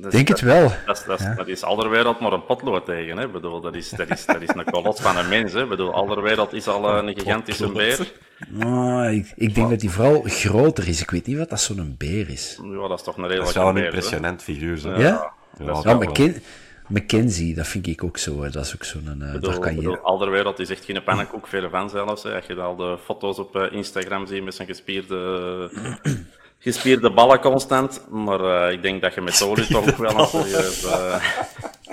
[0.00, 0.72] Dus denk dat- het wel.
[0.86, 3.16] Dat is, dat, is, dat is Alderwereld maar een potlood tegen.
[3.16, 3.24] Hè?
[3.24, 5.52] Ik Bedoel, dat, is, dat, is, dat is een kolot van een mens.
[5.52, 5.62] Hè?
[5.62, 8.12] Ik Bedoel, Alderwereld is al eh, een gigantische beer.
[8.60, 11.00] Ah, ik, ik denk dat hij vooral groter is.
[11.00, 12.58] Ik weet niet wat dat zo'n beer is.
[12.62, 13.82] Ja, dat is toch een Dat redelijke is wel een beer.
[13.82, 13.88] hè.
[13.88, 14.78] impressionant figuur.
[14.78, 14.90] Zo.
[14.90, 14.98] Ja?
[14.98, 15.32] Ja,
[15.64, 16.08] dat is dat Ja, wel.
[16.08, 16.42] McKen
[16.88, 18.42] Mackenzie, dat vind ik ook zo.
[18.42, 18.50] Hè.
[18.50, 19.16] Dat is ook zo'n...
[19.18, 20.00] daar bedoel, kan je...
[20.00, 22.22] Alderwereld is echt geen pannenkoek, veel van zelfs.
[22.22, 22.34] Hè.
[22.34, 25.70] Als je al de foto's op eh, Instagram ziet met zijn gespierde,
[26.58, 28.06] gespierde ballen constant.
[28.10, 30.86] Maar eh, ik denk dat je met Tolu toch ook wel een serieus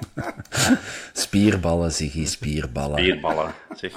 [1.13, 2.95] Spierballen, Ziggy, spierballen.
[2.95, 3.91] bierballen zeg.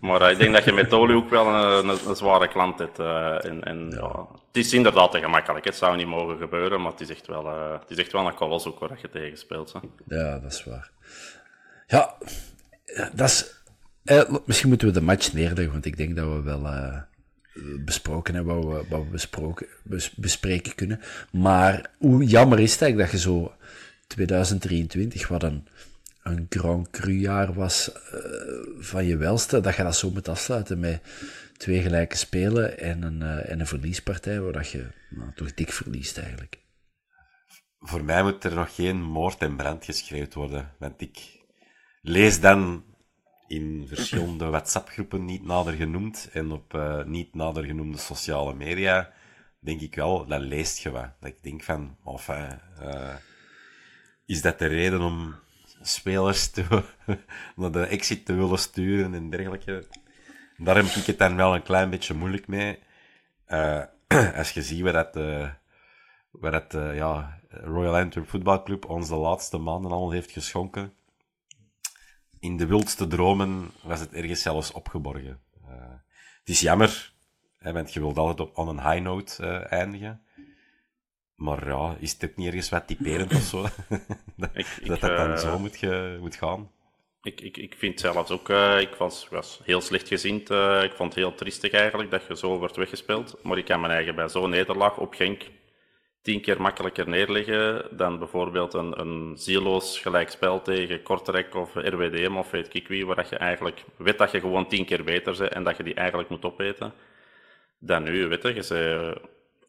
[0.00, 2.78] Maar eh, ik denk dat je met Tolu ook wel een, een, een zware klant
[2.78, 2.98] hebt.
[2.98, 4.26] eh, en, en, ja.
[4.46, 5.64] het is inderdaad te gemakkelijk.
[5.64, 8.26] Het zou niet mogen gebeuren, maar het is echt wel, eh, het is echt wel
[8.26, 9.72] een kolos ook waar je tegen speelt.
[9.72, 9.78] Hè.
[10.16, 10.90] Ja, dat is waar.
[11.86, 12.14] Ja,
[12.84, 13.54] eh, dat is...
[14.04, 17.00] eh, misschien moeten we de match neerleggen, want ik denk dat we wel eh,
[17.84, 21.00] besproken hebben wat we, wat we besproken, bes- bespreken kunnen.
[21.32, 23.52] Maar hoe jammer is het eigenlijk dat je zo
[24.06, 25.68] 2023, wat een,
[26.22, 28.20] een Grand Cru jaar was eh,
[28.78, 31.02] van je welste, dat je dat zo moet afsluiten met
[31.56, 35.72] twee gelijke spelen en een, eh, en een verliespartij, waar dat je nou, toch dik
[35.72, 36.58] verliest eigenlijk.
[37.78, 40.72] Voor mij moet er nog geen moord en brand geschreeuwd worden.
[40.78, 41.18] Want ik
[42.02, 42.84] lees dan
[43.46, 49.12] in verschillende WhatsApp-groepen niet nader genoemd en op eh, niet nader genoemde sociale media,
[49.58, 51.10] denk ik wel, dat leest je wat.
[51.20, 53.14] Dat ik denk van, enfin, eh,
[54.26, 55.34] is dat de reden om
[55.82, 56.82] spelers te,
[57.56, 59.86] naar de exit te willen sturen en dergelijke?
[60.56, 62.78] Daar heb ik het dan wel een klein beetje moeilijk mee.
[63.44, 63.82] Eh,
[64.36, 65.50] als je ziet wat dat, eh,
[66.30, 70.94] wat dat eh, ja, Royal Antwerp Football Club ons de laatste maanden al heeft geschonken.
[72.40, 75.40] In de wildste dromen was het ergens zelfs opgeborgen.
[76.38, 77.12] Het is jammer,
[77.58, 80.25] hè, want je wilt altijd op een high note eindigen.
[81.36, 83.62] Maar ja, is het ook niet ergens wat typerend of zo?
[84.36, 86.70] dat, Ik- ik, dat dat dan eh, zo moet, ge- moet gaan.
[87.22, 90.50] Ik, ik, ik vind zelfs ook, eh, ik was, was heel slecht gezind.
[90.50, 93.38] eh, ik vond het heel triestig eigenlijk dat je zo wordt weggespeeld.
[93.42, 95.42] Maar ik kan mijn eigen bij zo'n nederlaag op Genk
[96.22, 102.50] tien keer makkelijker neerleggen dan bijvoorbeeld een, een zieloos gelijkspel tegen Kortrijk of RWDM of
[102.50, 105.52] weet ik wie, waar dat je eigenlijk weet dat je gewoon tien keer beter bent
[105.52, 106.92] en dat je die eigenlijk moet opeten.
[107.78, 109.20] Dan nu, weet je, je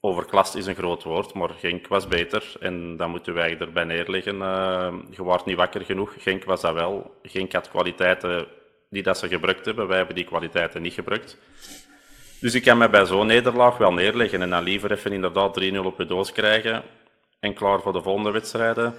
[0.08, 4.42] overklast is een groot woord, maar Genk was beter en dan moeten wij erbij neerleggen.
[4.42, 7.16] Eh, je wordt niet wakker genoeg, Genk was dat wel.
[7.24, 8.48] Genk had kwaliteiten
[8.90, 11.38] die dat ze gebruikt hebben, wij hebben die kwaliteiten niet gebruikt.
[12.40, 15.78] Dus ik kan me bij zo'n nederlaag wel neerleggen en dan liever even inderdaad 3-0
[15.78, 16.84] op de doos krijgen
[17.40, 18.94] en klaar voor de volgende wedstrijden.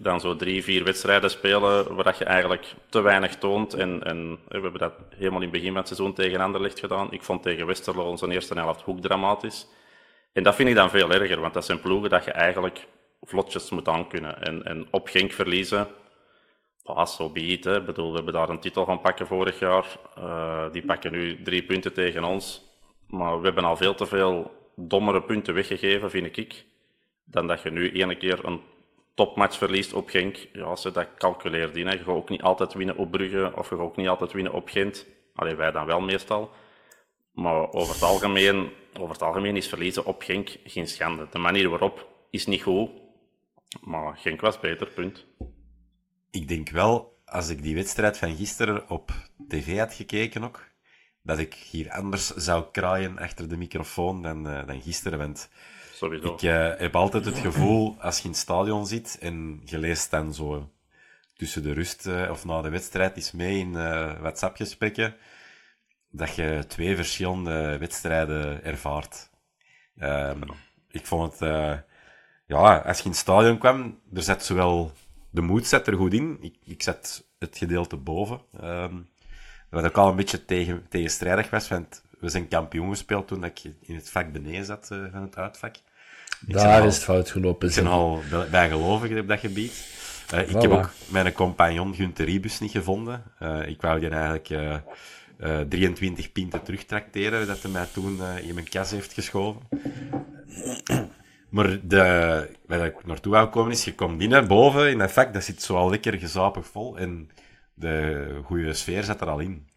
[0.00, 3.74] Dan zo drie, vier wedstrijden spelen waar je eigenlijk te weinig toont.
[3.74, 7.12] En, en we hebben dat helemaal in het begin van het seizoen tegen Anderlecht gedaan.
[7.12, 9.66] Ik vond tegen Westerlo onze eerste helft hoek dramatisch.
[10.32, 12.86] En dat vind ik dan veel erger, want dat zijn ploegen dat je eigenlijk
[13.20, 14.42] vlotjes moet aankunnen.
[14.42, 15.86] En, en op Genk verliezen,
[16.84, 19.86] ah, zo bedoel, we hebben daar een titel van pakken vorig jaar.
[20.16, 22.66] Eh, die pakken nu drie punten tegen ons.
[23.06, 26.64] Maar we hebben al veel te veel dommere punten weggegeven, vind ik.
[27.24, 28.60] Dan dat je nu ene keer een
[29.14, 30.36] topmatch verliest op Genk.
[30.52, 31.86] Ja, ze dat calculeert in.
[31.86, 31.92] Hè.
[31.92, 34.52] Je gaat ook niet altijd winnen op Brugge of je gaat ook niet altijd winnen
[34.52, 35.06] op Gent.
[35.34, 36.50] Alleen wij dan wel meestal.
[37.38, 41.26] Maar over het, algemeen, over het algemeen is verliezen op Genk geen schande.
[41.30, 42.90] De manier waarop is niet goed.
[43.80, 45.26] Maar Genk was beter, punt.
[46.30, 49.12] Ik denk wel, als ik die wedstrijd van gisteren op
[49.48, 50.68] tv had gekeken ook,
[51.22, 55.18] dat ik hier anders zou kraaien achter de microfoon dan, eh, dan gisteren.
[55.18, 55.48] Want
[55.92, 56.34] Sowieso.
[56.34, 60.10] ik eh, heb altijd het gevoel, als je in het stadion zit en je leest
[60.10, 60.70] dan zo
[61.36, 63.72] tussen de rust eh, of na de wedstrijd iets mee in
[64.20, 65.16] WhatsApp-gesprekken,
[66.10, 69.30] dat je twee verschillende wedstrijden ervaart.
[69.98, 70.42] Ehm,
[70.90, 71.74] ik vond het, uh,
[72.46, 74.92] ja, als je in het stadion kwam, er zat zowel
[75.30, 76.38] de moed zet er goed in.
[76.40, 78.40] Ik, ik zet het gedeelte boven.
[78.64, 79.08] Um,
[79.70, 83.62] wat ook al een beetje tegen, tegenstrijdig was, want we zijn kampioen gespeeld toen ik
[83.80, 85.76] in het vak beneden zat uh, van het uitvak.
[86.40, 87.68] Daar is het fout gelopen.
[87.68, 89.96] Ik ben al bijgelovig op dat gebied.
[90.34, 93.22] Uh, ik heb ook mijn compagnon Gunther Ribus niet gevonden.
[93.42, 94.48] Uh, ik wou die eigenlijk
[95.38, 99.62] uh, 23 pinten terugtrakteren, dat hij mij toen in mijn kas heeft geschoven.
[101.48, 105.32] Maar de, waar ik naartoe wou komen is, je komt binnen, boven in dat vak,
[105.32, 106.98] dat zit zo al lekker gezapig vol.
[106.98, 107.30] En
[107.74, 109.68] de goede sfeer zit er al in.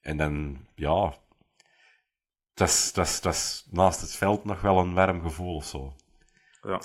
[0.00, 1.14] en dan, ja,
[2.56, 5.64] het was, het, was, het was naast het veld nog wel een warm gevoel of
[5.64, 5.94] zo.
[6.62, 6.80] Ja,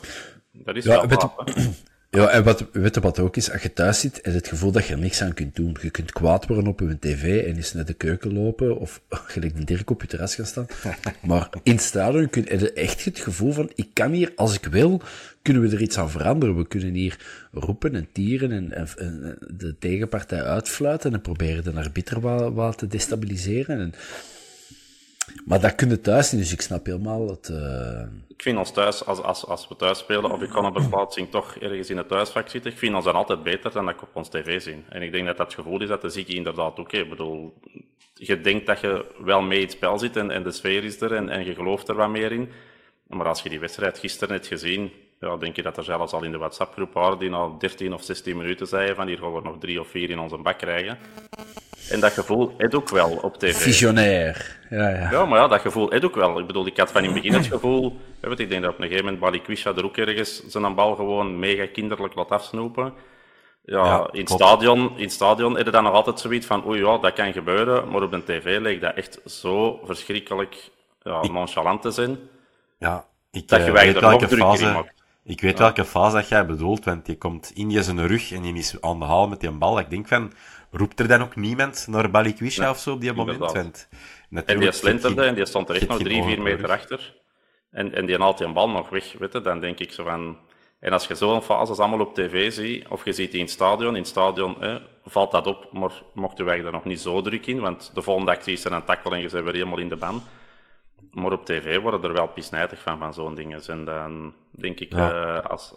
[0.51, 1.33] dat is ja, wel
[2.17, 3.51] Ja, en wat, weet je wat ook is?
[3.51, 5.77] Als je thuis zit, is het gevoel dat je er niks aan kunt doen.
[5.81, 9.55] Je kunt kwaad worden op je tv en eens naar de keuken lopen, of gelijk
[9.55, 10.67] een Dirk op je terras gaan staan.
[11.21, 14.65] Maar in het stadion kun je echt het gevoel van, ik kan hier, als ik
[14.65, 15.01] wil,
[15.41, 16.57] kunnen we er iets aan veranderen.
[16.57, 17.17] We kunnen hier
[17.51, 22.87] roepen en tieren en, en, de tegenpartij uitfluiten en proberen de arbiter wat, wat te
[22.87, 23.79] destabiliseren.
[23.79, 23.93] En,
[25.45, 27.49] maar dat kun je thuis niet, dus ik snap helemaal het...
[27.49, 28.01] Uh...
[28.27, 31.29] Ik vind ons thuis, als, als, als we thuis spelen, of ik kan een plaatsing
[31.29, 34.01] toch ergens in het thuisvak zitten, ik vind ons dan altijd beter dan dat ik
[34.01, 34.83] op ons tv zie.
[34.89, 37.53] En ik denk dat dat gevoel is dat de zieke inderdaad ook Ik bedoel,
[38.13, 41.01] je denkt dat je wel mee in het spel zit en, en de sfeer is
[41.01, 42.49] er en, en je gelooft er wat meer in.
[43.07, 44.91] Maar als je die wedstrijd gisteren hebt gezien,
[45.21, 48.03] ja, denk je dat er zelfs al in de WhatsApp-groep waren die na 13 of
[48.03, 50.97] 16 minuten zeiden van hier gaan we nog drie of vier in onze bak krijgen.
[51.89, 53.55] En dat gevoel heb ook wel op tv.
[53.55, 54.59] Visionair.
[54.69, 55.11] Ja, ja.
[55.11, 56.39] ja, maar ja, dat gevoel heb ook wel.
[56.39, 57.99] Ik bedoel, ik had van in het begin het gevoel...
[58.19, 61.39] Weet, ik denk dat op een gegeven moment Balikwisha er ook ergens zijn bal gewoon
[61.39, 62.93] mega kinderlijk laat afsnoepen.
[63.65, 66.79] Ja, in, het stadion, in het stadion heb je dan nog altijd zoiets van oei
[66.79, 67.89] ja, dat kan gebeuren.
[67.89, 70.69] Maar op de tv leek dat echt zo verschrikkelijk
[71.01, 72.17] ja, nonchalant te zijn.
[72.77, 74.85] Ja, ik dat je uh, er nog fase,
[75.23, 78.53] Ik weet welke fase dat jij bedoelt, want die komt in zijn rug en die
[78.53, 79.79] is aan de haal met die bal.
[79.79, 80.33] Ik denk van,
[80.71, 83.37] roept er dan ook niemand naar Balikwisha nee, of zo op die moment?
[83.37, 83.87] Want,
[84.45, 87.15] en die slenterde en die stond er echt nog drie, vier meter achter.
[87.71, 90.37] En, en die haalt die bal nog weg, weet je, dan denk ik zo van...
[90.79, 93.53] En als je zo'n fases allemaal op tv ziet, of je ziet die in het
[93.53, 94.57] stadion, in het stadion
[95.05, 98.31] valt dat op, maar mochten wij er nog niet zo druk in, want de volgende
[98.31, 100.23] actie is er een tackle en je bent weer helemaal in de ban.
[101.11, 103.61] Maar op tv worden er wel pisnijdig van, van zo'n dingen.
[103.67, 105.37] En dan denk ik, ja.
[105.37, 105.73] uh, als,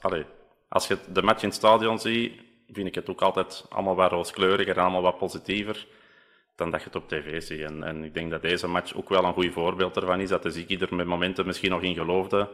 [0.69, 2.33] als je de match in het stadion ziet,
[2.73, 5.87] vind ik het ook altijd allemaal wat rooskleuriger en allemaal wat positiever
[6.57, 7.61] dan dat je het op tv ziet.
[7.61, 10.43] En, en ik denk dat deze match ook wel een goed voorbeeld ervan is, dat
[10.43, 12.49] de Ziggy er met momenten misschien nog in geloofde,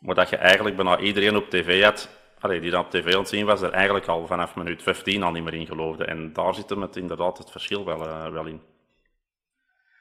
[0.00, 2.08] maar dat je eigenlijk bijna iedereen op tv had,
[2.38, 5.22] allee, die dan op tv aan het zien was, er eigenlijk al vanaf minuut 15
[5.22, 6.04] al niet meer in geloofde.
[6.04, 8.60] En daar zit hem het inderdaad het verschil wel, uh, wel in.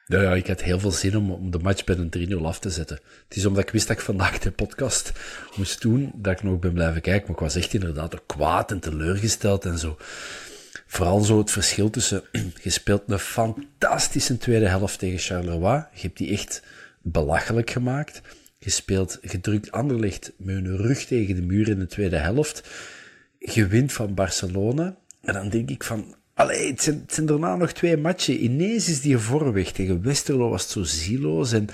[0.08, 2.60] Ja, ja, ik had heel veel zin om, om de match bij een 3-0 af
[2.60, 3.00] te zetten.
[3.28, 5.12] Het is omdat ik wist dat ik vandaag de podcast
[5.56, 7.22] moest doen, dat ik nog ben blijven kijken.
[7.22, 9.98] Maar ik was echt inderdaad ook kwaad en teleurgesteld en zo.
[10.88, 12.24] Vooral zo het verschil tussen,
[12.64, 15.86] je speelt een fantastische tweede helft tegen Charleroi.
[15.94, 16.62] Je hebt die echt
[17.02, 18.22] belachelijk gemaakt.
[18.60, 22.70] Je speelt gedrukt Anderlicht met een rug tegen de muur in de tweede helft.
[23.40, 24.98] Je wint van Barcelona.
[25.22, 28.44] En dan denk ik van, Allee, het zijn, het zijn daarna nog twee matchen.
[28.44, 29.72] Ineens is die vorm weg.
[29.72, 31.52] Tegen Westerlo was het zo zieloos.
[31.52, 31.70] En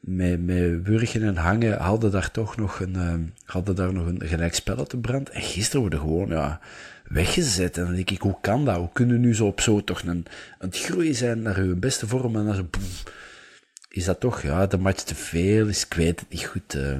[0.00, 4.20] met, met Wurgen en Hangen hadden daar toch nog een, uh, hadden daar nog een
[4.24, 5.30] gelijkspel uit de brand.
[5.30, 6.60] En gisteren worden gewoon, ja,
[7.04, 7.78] weggezet.
[7.78, 8.76] En dan denk ik, hoe kan dat?
[8.76, 10.26] Hoe kunnen nu zo op zo toch een,
[10.58, 12.66] aan het groeien zijn naar hun beste vorm en dan zo,
[13.88, 16.74] is dat toch, ja, de match te veel, is, ik weet het niet goed.
[16.74, 16.96] Uh.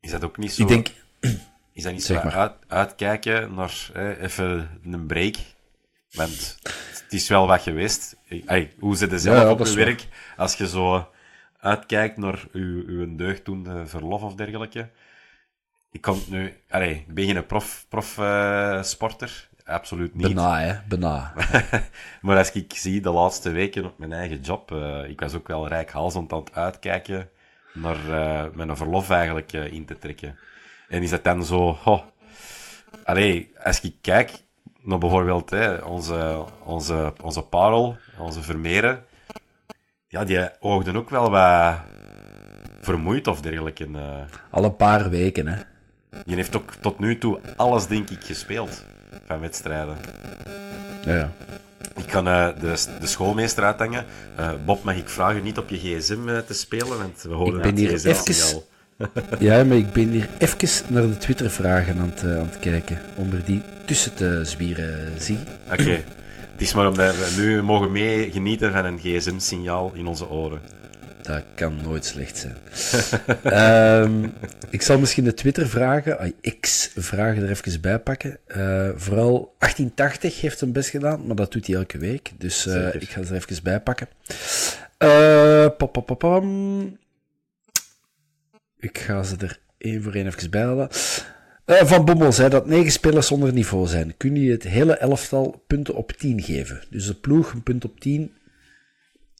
[0.00, 0.62] Is dat ook niet zo?
[0.62, 0.88] Ik denk,
[1.72, 5.34] is dat niet zo uit, uitkijken naar even een break?
[6.12, 6.58] Want
[7.02, 8.16] het is wel wat geweest.
[8.46, 10.08] Ay, hoe zit het zelf op je werk?
[10.36, 11.08] Als je zo
[11.60, 14.90] uitkijkt naar uw, uw deugddoende verlof of dergelijke.
[15.90, 16.62] Ik kom nu...
[16.70, 19.48] Allee, ik ben geen prof, prof uh, sporter.
[19.64, 20.26] Absoluut niet.
[20.26, 20.78] Bena, hè.
[20.88, 21.32] Bena.
[22.22, 25.48] maar als ik zie de laatste weken op mijn eigen job, uh, ik was ook
[25.48, 27.30] wel rijkhalsend aan het uitkijken
[27.74, 30.38] naar uh, mijn verlof eigenlijk in te trekken.
[30.88, 31.78] En is het dan zo...
[31.84, 32.02] Oh,
[33.04, 34.30] allee, als ik kijk
[34.82, 39.04] nou, bijvoorbeeld hè, onze, onze, onze parel, onze Vermeeren,
[40.08, 41.74] ja, die oogden ook wel wat
[42.80, 43.86] vermoeid of dergelijke.
[43.86, 44.20] Uh...
[44.50, 45.62] Al een paar weken, hè.
[46.24, 48.84] Je heeft ook tot nu toe alles, denk ik, gespeeld
[49.26, 49.96] van wedstrijden.
[51.04, 51.32] Ja, ja.
[51.96, 54.04] Ik kan uh, de, de schoolmeester uithangen.
[54.40, 56.98] Uh, Bob, mag ik vragen niet op je gsm te spelen?
[56.98, 58.62] Want we horen ik ben hier even...
[59.38, 62.98] ja, maar ik ben hier even naar de Twitter-vragen aan, aan, het kijken.
[63.16, 65.38] Om er die tussen te zwieren, zie.
[65.72, 65.90] Oké.
[66.52, 70.60] Het is maar omdat we nu mogen mee genieten van een gsm-signaal in onze oren.
[71.22, 72.56] Dat kan nooit slecht zijn.
[73.42, 74.28] Ehm,
[74.70, 78.38] ik zal misschien de Twitter-vragen, X-vragen er even bij pakken.
[78.46, 82.32] Eh, vooral 1880 heeft hem best gedaan, maar dat doet hij elke week.
[82.38, 84.08] Dus uh, ik ga ze er even bij pakken.
[84.98, 85.66] Uh,
[88.78, 90.88] ik ga ze er één voor één even bij halen.
[91.66, 94.16] Van Bommel zei dat negen spelers zonder niveau zijn.
[94.16, 96.82] Kun je het hele elftal punten op 10 geven?
[96.90, 98.34] Dus de ploeg een punt op 10.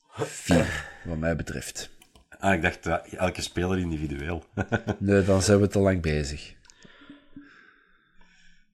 [0.09, 1.90] 4 wat mij betreft.
[2.38, 4.44] Ah, ik dacht uh, elke speler individueel.
[4.98, 6.55] nee, dan zijn we te lang bezig.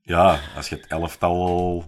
[0.03, 1.85] Ja, als je het elftal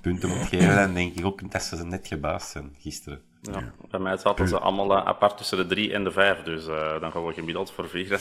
[0.00, 3.22] punten moet geven, dan denk ik ook dat ze net gebaasd zijn gisteren.
[3.42, 6.66] Ja, bij mij zaten ze allemaal uh, apart tussen de drie en de vijf, dus
[6.66, 8.20] uh, dan gaan we gemiddeld voor vier.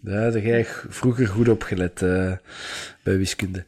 [0.00, 2.32] Ja, daar heb je vroeger goed opgelet uh,
[3.02, 3.58] bij wiskunde.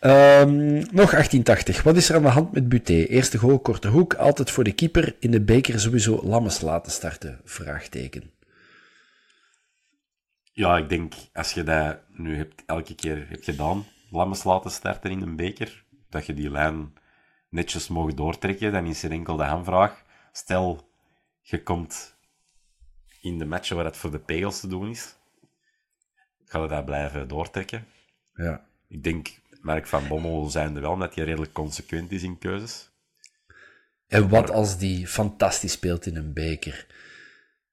[0.00, 1.82] Um, nog 1880.
[1.82, 2.92] Wat is er aan de hand met Buté?
[2.92, 5.16] Eerste goal, korte hoek, altijd voor de keeper.
[5.18, 7.40] In de beker sowieso Lammes laten starten?
[7.44, 8.30] Vraagteken.
[10.52, 15.10] Ja, ik denk, als je dat nu hebt, elke keer hebt gedaan, Lammes laten starten
[15.10, 16.92] in een beker, dat je die lijn
[17.48, 20.06] netjes mogen doortrekken, dan is er enkel de aanvraag
[20.38, 20.90] Stel,
[21.40, 22.14] je komt
[23.20, 25.14] in de matchen waar het voor de pegels te doen is,
[26.44, 27.86] ga je dat blijven doortrekken.
[28.34, 28.66] Ja.
[28.88, 29.28] Ik denk,
[29.60, 32.90] Mark van Bommel zijnde wel, dat hij redelijk consequent is in keuzes.
[34.06, 36.86] En wat als die fantastisch speelt in een beker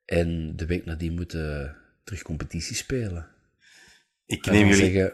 [0.05, 3.27] en de week nadien moeten terug competitie spelen?
[4.25, 5.11] Ik neem, jullie,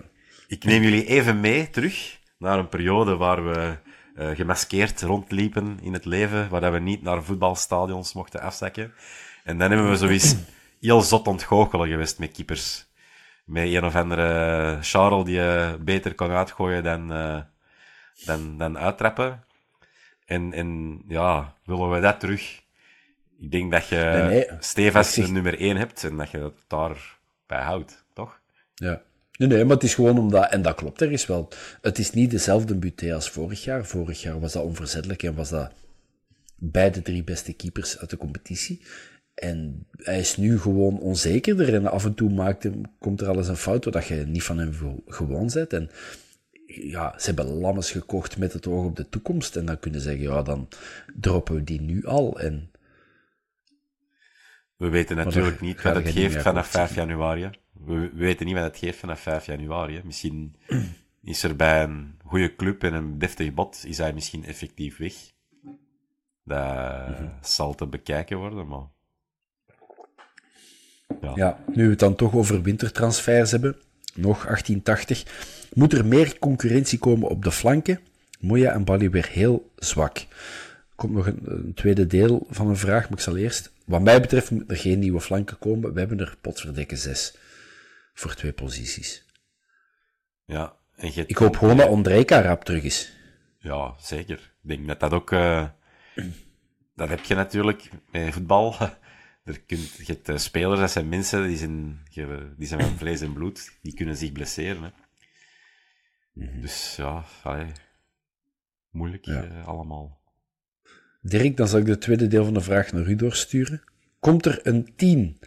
[0.48, 3.78] ik neem jullie even mee terug naar een periode waar we
[4.22, 8.94] uh, gemaskeerd rondliepen in het leven, waar we niet naar voetbalstadions mochten afzakken.
[9.44, 10.36] En dan hebben we zoiets
[10.80, 12.90] heel zot ontgoochelen geweest met keepers.
[13.46, 17.42] Met een of andere Charles die je beter kon uitgooien dan, uh,
[18.26, 19.44] dan, dan uittrappen.
[20.26, 22.62] En, en ja, willen we dat terug?
[23.40, 24.48] Ik denk dat je nee, nee.
[24.60, 28.40] Stevens nummer 1 hebt en dat je dat daarbij houdt, toch?
[28.76, 29.02] Ja.
[29.42, 31.48] Nee, nee, maar het is gewoon omdat, en dat klopt er is wel,
[31.82, 33.86] het is niet dezelfde buté als vorig jaar.
[33.86, 35.72] Vorig jaar was dat onverzettelijk en was dat
[36.56, 38.82] bij de drie beste keepers uit de competitie.
[39.34, 43.48] En hij is nu gewoon onzekerder en af en toe maakt hem, komt er alles
[43.48, 45.74] een fout doordat je niet van hem gewoon bent.
[45.74, 45.90] En
[46.66, 49.56] ja, ze hebben Lammes gekocht met het oog op de toekomst.
[49.56, 50.68] En dan kunnen ze zeggen, ja, dan
[51.20, 52.40] droppen we die nu al.
[52.40, 52.72] En...
[54.76, 57.50] We weten natuurlijk niet wat het geeft vanaf 5 januari
[57.86, 60.02] we, weten niet wat het geeft vanaf 5 januari.
[60.04, 60.56] Misschien
[61.24, 65.14] is er bij een goede club en een deftig bot, is hij misschien effectief weg.
[66.44, 68.86] Dat zal te bekijken worden, maar...
[71.22, 71.32] Ja.
[71.36, 73.76] ja, nu we het dan toch over wintertransfers hebben,
[74.14, 75.26] nog 1880,
[75.74, 78.00] moet er meer concurrentie komen op de flanken.
[78.40, 80.18] Moya en Bali weer heel zwak.
[80.18, 80.28] Er
[80.96, 83.72] komt nog een, tweede deel van een vraag, maar ik zal eerst...
[83.86, 85.94] Wat mij betreft moet er geen nieuwe flanken komen.
[85.94, 87.36] We hebben er potverdikke zes
[88.22, 89.26] voor twee posities.
[90.46, 93.14] Ja, en je Ik hoop gewoon dat Ondrejka rap terug is.
[93.60, 94.38] Ja, zeker.
[94.38, 95.32] Ik denk dat dat ook...
[95.32, 95.68] Uh,
[96.96, 98.76] dat heb je natuurlijk bij voetbal.
[99.44, 102.04] Er kunt, je hebt uh, spelers, dat zijn mensen, die zijn,
[102.58, 103.78] die zijn van vlees en bloed.
[103.82, 104.84] Die kunnen zich blesseren.
[104.84, 104.90] Hè.
[106.34, 106.62] Mhm.
[106.62, 107.72] Dus ja, allee,
[108.90, 109.44] moeilijk ja.
[109.44, 110.22] Uh, allemaal.
[111.22, 113.84] Dirk, dan zal ik de tweede deel van de vraag naar u doorsturen.
[114.20, 115.40] Komt er een 10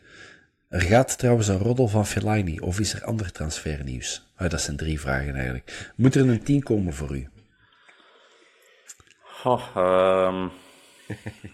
[0.74, 4.26] er gaat trouwens een roddel van Fellaini, of is er ander transfernieuws?
[4.38, 5.92] Oh, dat zijn drie vragen eigenlijk.
[5.96, 7.28] Moet er een tien komen voor u?
[9.44, 9.76] Oh,
[10.26, 10.50] um...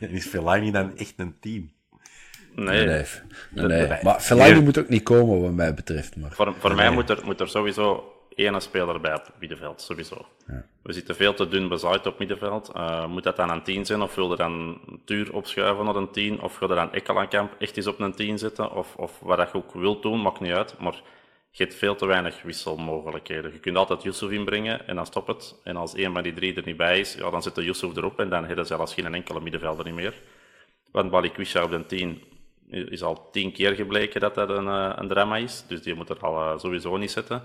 [0.18, 1.72] is Fellaini dan echt een team?
[2.54, 2.86] Nee.
[2.86, 3.04] nee,
[3.50, 3.98] nee, nee.
[4.02, 6.16] Maar Fellaini moet ook niet komen, wat mij betreft.
[6.16, 6.30] Maar...
[6.32, 8.12] Voor, voor mij moet er, moet er sowieso
[8.44, 10.26] één speler bij op middenveld, sowieso.
[10.46, 10.64] Ja.
[10.82, 12.70] We zitten veel te dun bezaaid op middenveld.
[12.76, 16.10] Uh, moet dat dan een 10 zijn, of wil er dan Tuur opschuiven naar een
[16.10, 19.36] 10, of wil er dan Ekkelenkamp echt eens op een 10 zitten, of, of wat
[19.36, 20.78] dat je ook wilt doen, maakt niet uit.
[20.78, 21.02] Maar
[21.50, 23.52] je hebt veel te weinig wisselmogelijkheden.
[23.52, 25.60] Je kunt altijd Yusuf inbrengen en dan stop het.
[25.64, 27.96] En als een van die drie er niet bij is, ja, dan zit de Yusuf
[27.96, 30.14] erop en dan heb je zelfs geen enkele middenvelder niet meer.
[30.92, 32.22] Want Balikwisha op de 10
[32.70, 36.08] is al tien keer gebleken dat dat een, eh, een drama is, dus die moet
[36.08, 37.42] er al uh, sowieso niet zitten.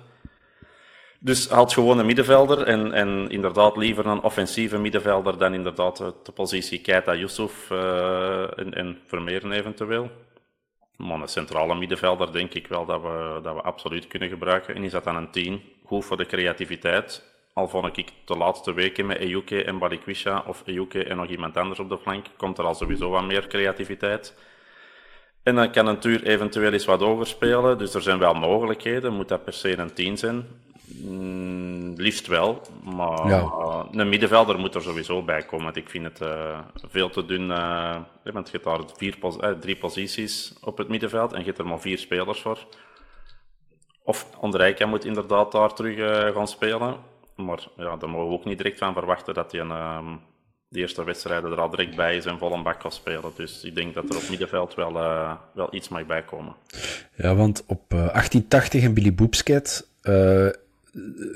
[1.25, 6.31] Dus haalt gewoon een middenvelder en, en inderdaad liever een offensieve middenvelder dan inderdaad de
[6.31, 10.09] positie Keita Yusuf uh, en, en eventueel.
[10.97, 14.75] Maar een centrale middenvelder denk ik wel dat we, dat we absoluut kunnen gebruiken.
[14.75, 15.61] En is dat dan een 10?
[15.85, 17.23] Goed voor de creativiteit.
[17.53, 21.57] Al vond ik de laatste weken met Ejuke en Balikwisha of Ejuke en nog iemand
[21.57, 24.35] anders op de flank, komt er al sowieso wat meer creativiteit.
[25.43, 29.13] En dan kan een tuur eventueel eens wat overspelen, dus er zijn wel mogelijkheden.
[29.13, 30.63] Moet dat per se een 10 zijn?
[30.87, 33.51] Mm, liefst wel, maar Ja.
[33.91, 35.63] een middenvelder moet er sowieso bij komen.
[35.65, 37.51] Want ik vind het eh, veel te dun.
[37.51, 41.45] eh, want je hebt daar vier pos- eh, drie posities op het middenveld en je
[41.45, 42.59] hebt er maar vier spelers voor.
[44.03, 46.95] Of Andrijka moet inderdaad daar terug gaan spelen.
[47.35, 50.15] Maar ja, daar mogen we ook niet direct van verwachten dat hij een, ehm,
[50.67, 53.31] de eerste wedstrijden er al direct bij is en vol een bak kan spelen.
[53.35, 54.93] Dus ik denk dat er op middenveld wel,
[55.53, 56.55] wel iets mag bijkomen.
[57.15, 60.47] Ja, want op eh, 1880 en Billy Boopsket, eh,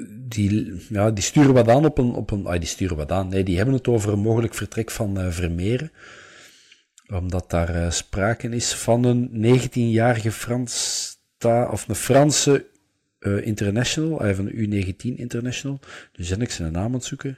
[0.09, 2.13] die, ja, die sturen wat aan op een...
[2.13, 3.27] Op een ah, die sturen wat aan.
[3.27, 5.91] Nee, die hebben het over een mogelijk vertrek van Vermeeren.
[7.07, 11.07] Omdat daar eh, sprake is van een 19-jarige Frans...
[11.71, 12.65] Of een Franse
[13.19, 15.79] eh, international, hij van de U19 international.
[16.11, 17.37] Dus ben ik zijn naam aan het zoeken.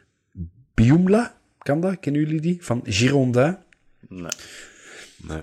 [0.73, 1.99] Biumla, kan dat?
[1.99, 2.57] Kennen jullie die?
[2.61, 3.57] Van Girondin.
[4.07, 4.31] Nee.
[5.17, 5.41] Nee.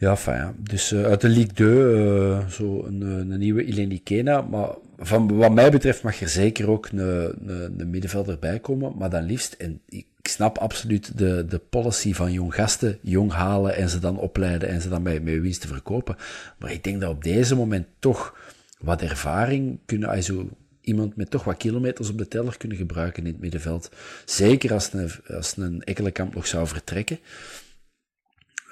[0.00, 0.54] Ja, fijn.
[0.58, 4.40] Dus eh, uit de Ligue 2, eh, zo een, eh, een nieuwe Ileni Kena.
[4.40, 8.94] Maar van wat mij betreft mag er zeker ook een, een, een middenvelder bij komen.
[8.98, 13.76] Maar dan liefst, en ik snap absoluut de, de policy van jong gasten, jong halen
[13.76, 16.16] en ze dan opleiden en ze dan bij, met winst te verkopen.
[16.58, 18.38] Maar ik denk dat op deze moment toch
[18.78, 20.48] wat ervaring kunnen, also,
[20.80, 23.90] iemand met toch wat kilometers op de teller kunnen gebruiken in het middenveld.
[24.24, 27.18] Zeker als een, als een Ekkelenkamp nog zou vertrekken.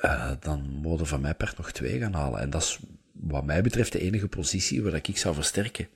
[0.02, 2.40] Uh, dan moeten van mij per nog twee gaan halen.
[2.40, 2.78] En dat is
[3.12, 5.88] wat mij betreft de enige positie waar ik zou versterken.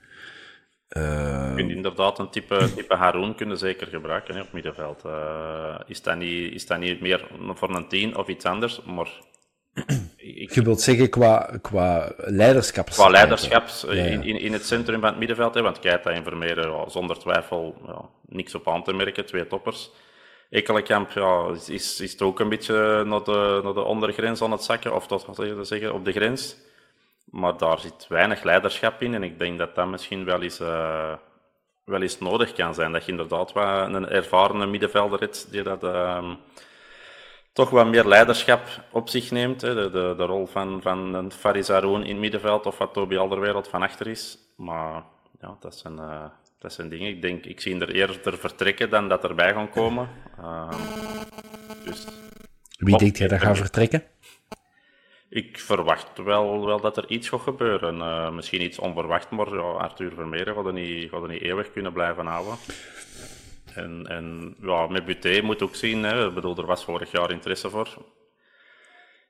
[0.97, 5.03] Uh, Je kunt inderdaad een type, type Haroon kunnen zeker gebruiken hè, op middenveld.
[5.07, 8.83] Uh, is, dat niet, is dat niet meer voor een tien of iets anders?
[8.83, 9.09] Maar
[10.17, 12.91] ik, je wilt zeggen qua, qua leiderschap.
[12.91, 14.05] Qua leiderschap ja, ja.
[14.05, 15.55] In, in, het centrum van het middenveld.
[15.55, 19.27] Hè, want Keita en Vermeer, ja, zonder twijfel ja, niks op aan te merken.
[19.27, 19.91] Twee toppers.
[20.53, 24.63] Ekelenkamp ja, is, is, is ook een beetje naar de, naar de ondergrens aan het
[24.63, 26.57] zakken, of dat wat zeggen, op de grens.
[27.25, 31.15] Maar daar zit weinig leiderschap in en ik denk dat dat misschien wel eens, uh,
[31.85, 32.93] wel eens nodig kan zijn.
[32.93, 36.31] Dat je inderdaad een ervaren middenvelder hebt die dat uh,
[37.53, 39.61] toch wat meer leiderschap op zich neemt.
[39.61, 39.75] Hè.
[39.75, 43.17] De, de, de rol van, van een Faris Aroen in het middenveld of wat Toby
[43.17, 44.39] Alderwereld van achter is.
[44.57, 45.03] Maar
[45.41, 45.97] ja, dat zijn...
[45.97, 46.25] Uh,
[46.63, 47.09] dat zijn dingen.
[47.09, 50.09] Ik denk, ik zie er eerder vertrekken dan dat erbij gaan komen.
[50.41, 50.71] Uh,
[51.85, 52.07] dus,
[52.79, 54.03] Wie denkt jij dat gaat vertrekken?
[55.29, 57.97] Ik verwacht wel, wel dat er iets gaat gebeuren.
[57.97, 61.73] Uh, misschien iets onverwacht, maar ja, Arthur Vermeer gaat er, niet, gaat er niet eeuwig
[61.73, 62.55] kunnen blijven houden.
[63.75, 66.27] En, en ja, met Buté moet ook zien, hè.
[66.27, 67.89] Ik bedoel, er was vorig jaar interesse voor.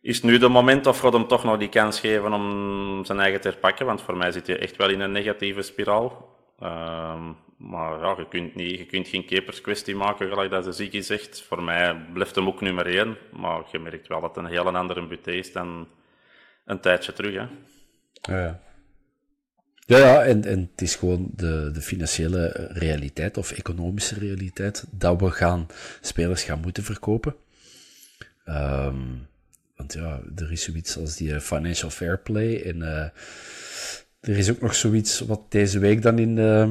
[0.01, 3.41] Is nu de moment of gaat hem toch nog die kans geven om zijn eigen
[3.41, 3.87] te herpakken?
[3.87, 6.30] Want voor mij zit hij echt wel in een negatieve spiraal.
[6.62, 11.00] Um, maar ja, je kunt, niet, je kunt geen keeperskwestie maken, gelijk dat de Ziggy
[11.00, 11.42] zegt.
[11.42, 13.16] Voor mij blijft hem ook nummer één.
[13.32, 15.88] Maar je merkt wel dat het een heel andere buté is dan
[16.64, 17.34] een tijdje terug.
[17.34, 17.46] Hè.
[18.34, 18.60] Ja,
[19.86, 25.20] ja, ja en, en het is gewoon de, de financiële realiteit of economische realiteit dat
[25.20, 25.66] we gaan
[26.00, 27.34] spelers gaan moeten verkopen.
[28.46, 29.28] Um,
[29.76, 32.76] want ja, er is zoiets als die financial fair play en...
[32.76, 33.06] Uh,
[34.23, 36.70] er is ook nog zoiets wat deze week dan in, uh,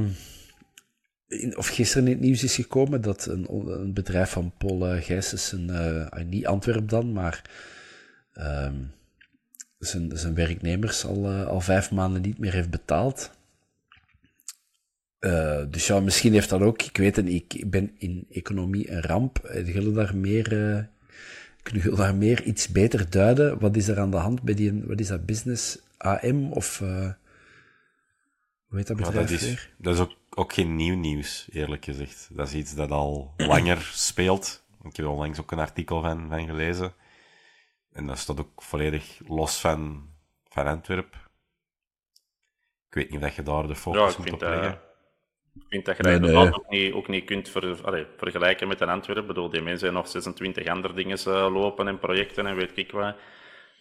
[1.27, 5.01] in of gisteren in het nieuws is gekomen, dat een, een bedrijf van Paul uh,
[5.01, 7.41] Gijsens, uh, niet Antwerp dan, maar
[8.39, 8.91] um,
[9.77, 13.31] zijn, zijn werknemers al, al vijf maanden niet meer heeft betaald.
[15.69, 19.51] dus ja, misschien heeft dat ook, ik weet het ik ben in economie een ramp,
[19.65, 20.89] jullie daar meer...
[21.63, 23.59] Kunnen jullie daar meer iets beter duiden?
[23.59, 26.81] Wat is er aan de hand bij die, wat is dat, business AM of
[28.71, 31.85] hoe heet dat bedrijf ja, dat is, dat is ook, ook geen nieuw nieuws, eerlijk
[31.85, 32.29] gezegd.
[32.31, 34.65] Dat is iets dat al langer speelt.
[34.83, 36.93] Ik heb er onlangs ook een artikel van, van gelezen.
[37.93, 40.09] En dat staat ook volledig los van,
[40.49, 41.15] van Antwerp.
[42.87, 44.79] Ik weet niet of je daar de focus ja, moet op dat, leggen.
[45.55, 46.53] Ik vind dat je dat nee, nee.
[46.53, 49.19] Ook, niet, ook niet kunt ver, allee, vergelijken met een Antwerp.
[49.19, 52.77] Ik bedoel, die mensen hebben nog 26 andere dingen uh, lopen en projecten en weet
[52.77, 53.15] ik wat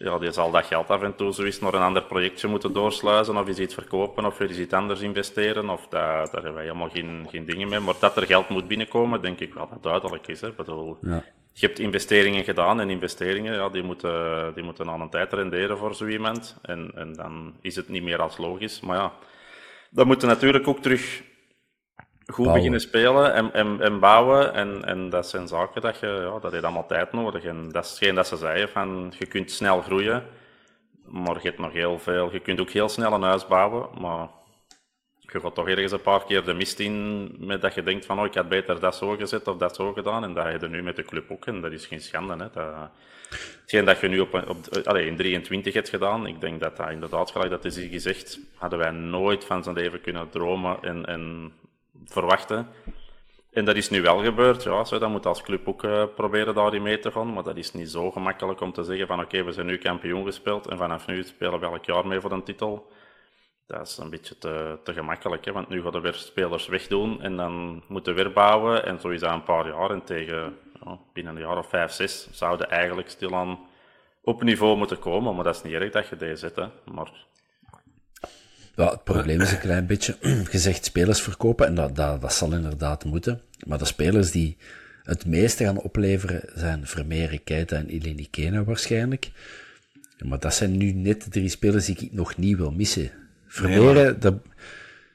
[0.04, 2.72] ja, die zal dat geld af en toe zo eens naar een ander projectje moeten
[2.72, 6.88] doorsluizen, of iets verkopen, of weer iets anders investeren, of dat, daar hebben wij helemaal
[6.88, 7.80] geen, geen dingen mee.
[7.80, 10.40] Maar dat er geld moet binnenkomen, denk ik wel dat duidelijk is.
[10.40, 10.48] Hè.
[10.48, 11.24] Ik bedoel, ja.
[11.52, 15.78] Je hebt investeringen gedaan, en investeringen, ja, die, moeten, die moeten aan een tijd renderen
[15.78, 18.80] voor zo iemand, en, en dan is het niet meer als logisch.
[18.80, 19.12] Maar ja,
[19.90, 21.22] dan moeten natuurlijk ook terug
[22.30, 22.54] goed Bouwen.
[22.54, 24.54] beginnen spelen en, en, en bouwen.
[24.54, 27.44] En, en dat zijn zaken dat je, ja, dat heeft allemaal tijd nodig.
[27.44, 30.24] En dat is hetgeen dat ze zeiden, van je kunt snel groeien,
[31.04, 32.32] maar je hebt nog heel veel.
[32.32, 34.28] Je kunt ook heel snel een huis bouwen, maar
[35.32, 38.18] je gaat toch ergens een paar keer de mist in met dat je denkt van,
[38.18, 40.24] oh, ik had beter dat zo gezet of dat zo gedaan.
[40.24, 42.32] En dat heb je nu met de club ook, en dat is geen schande.
[42.32, 42.50] Hè.
[42.52, 42.90] Dat,
[43.60, 46.90] hetgeen dat je nu op, op, allez, in 23 hebt gedaan, ik denk dat dat
[46.90, 51.06] inderdaad, gelijk dat is hier gezegd, hadden wij nooit van zijn leven kunnen dromen en,
[51.06, 51.52] en
[52.04, 52.68] verwachten.
[53.50, 54.62] En dat is nu wel gebeurd.
[54.62, 57.32] Ja, zo, dan moet als club ook uh, proberen daarin mee te gaan.
[57.32, 60.24] Maar dat is niet zo gemakkelijk om te zeggen van oké, we zijn nu kampioen
[60.24, 62.90] gespeeld en vanaf nu spelen we elk jaar mee voor een titel.
[63.66, 65.52] Dat is een beetje te, te gemakkelijk, hè?
[65.52, 68.84] want nu gaan er weer spelers wegdoen en dan moeten we weer bouwen.
[68.86, 69.90] En zo is dat een paar jaar.
[69.90, 73.58] En tegen ja, binnen een jaar of vijf, zes zouden eigenlijk stilaan
[74.22, 75.34] op niveau moeten komen.
[75.34, 76.56] Maar dat is niet erg dat je deze zet.
[76.56, 76.66] Hè?
[76.92, 77.12] Maar
[78.80, 80.16] ja, het probleem is een klein beetje,
[80.54, 83.40] gezegd spelers verkopen, en dat, dat, dat zal inderdaad moeten.
[83.66, 84.56] Maar de spelers die
[85.02, 89.30] het meeste gaan opleveren zijn Vermeer, Keita en Ileni Kena waarschijnlijk.
[90.24, 93.10] Maar dat zijn nu net de drie spelers die ik nog niet wil missen.
[93.46, 94.34] Vermeer, nee, maar, dat...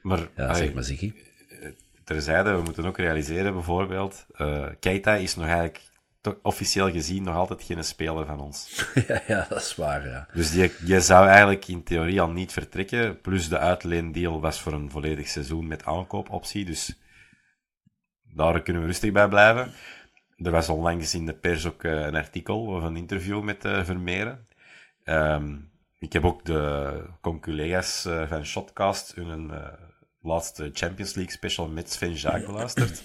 [0.02, 1.12] Maar, ja, zeg maar, Ziggy.
[2.04, 5.80] Terzijde, we moeten ook realiseren bijvoorbeeld, uh, Keita is nog eigenlijk
[6.42, 8.84] officieel gezien nog altijd geen speler van ons.
[9.08, 10.28] ja, ja, dat is waar, ja.
[10.32, 13.20] Dus die, je zou eigenlijk in theorie al niet vertrekken.
[13.20, 16.64] Plus de uitleendeal was voor een volledig seizoen met aankoopoptie.
[16.64, 16.98] Dus
[18.22, 19.72] daar kunnen we rustig bij blijven.
[20.36, 23.84] Er was onlangs in de pers ook eh, een artikel of een interview met uh,
[23.84, 24.46] Vermeeren.
[25.04, 29.50] Um, ik heb ook de conculega's uh, van Shotcast hun
[30.26, 33.02] laatste Champions League special met Sven Jaak beluisterd.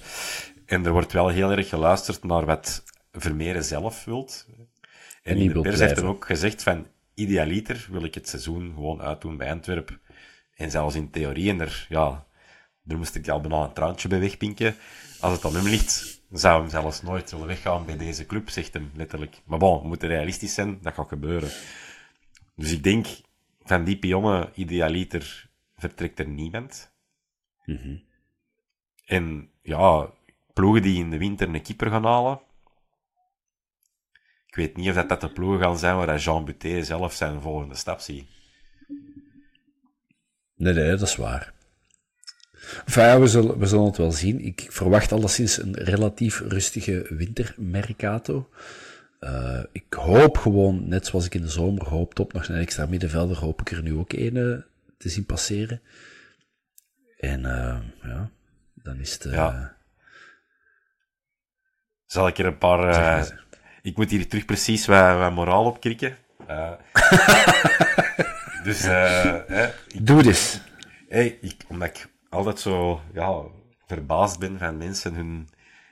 [0.65, 4.47] En er wordt wel heel erg geluisterd naar wat Vermeeren zelf wilt.
[5.23, 9.01] En, in de pers heeft hij ook gezegd van, idealiter wil ik het seizoen gewoon
[9.01, 9.99] uitdoen bij Antwerp.
[10.55, 12.25] En zelfs in theorie, en er, ja,
[12.83, 14.75] daar moest ik al bijna een traantje bij wegpinken.
[15.19, 18.73] Als het aan hem ligt, zou hem zelfs nooit willen weggaan bij deze club, zegt
[18.73, 19.41] hem letterlijk.
[19.45, 21.49] Maar bon, we moeten realistisch zijn, dat gaat gebeuren.
[22.55, 23.07] Dus ik denk,
[23.63, 26.91] van die pionnen, idealiter, vertrekt er niemand.
[27.65, 27.97] Mhm.
[29.05, 30.09] En ja,
[30.53, 32.41] ploegen die in de winter een keeper gaan halen,
[34.51, 37.41] ik weet niet of dat, dat de ploeg gaan zijn waar Jean Buté zelf zijn
[37.41, 38.25] volgende stap ziet.
[40.55, 41.53] Nee, nee, dat is waar.
[42.85, 44.39] Enfin, we, zullen, we zullen het wel zien.
[44.39, 48.49] Ik verwacht alleszins een relatief rustige wintermercato.
[49.19, 52.85] Uh, ik hoop gewoon, net zoals ik in de zomer hoopte op nog een extra
[52.85, 54.57] middenvelder, hoop ik er nu ook een uh,
[54.97, 55.81] te zien passeren.
[57.17, 58.31] En uh, ja,
[58.73, 59.23] dan is het...
[59.23, 59.77] Ja.
[62.05, 63.45] Zal ik er een paar
[63.81, 66.17] ik moet hier terug precies wat, wat moraal op krikken.
[66.49, 66.71] Uh,
[68.63, 69.35] dus, uh,
[69.87, 70.61] ik, Doe dit.
[71.09, 73.41] Hey, ik, omdat ik altijd zo ja,
[73.87, 75.49] verbaasd ben van mensen, hun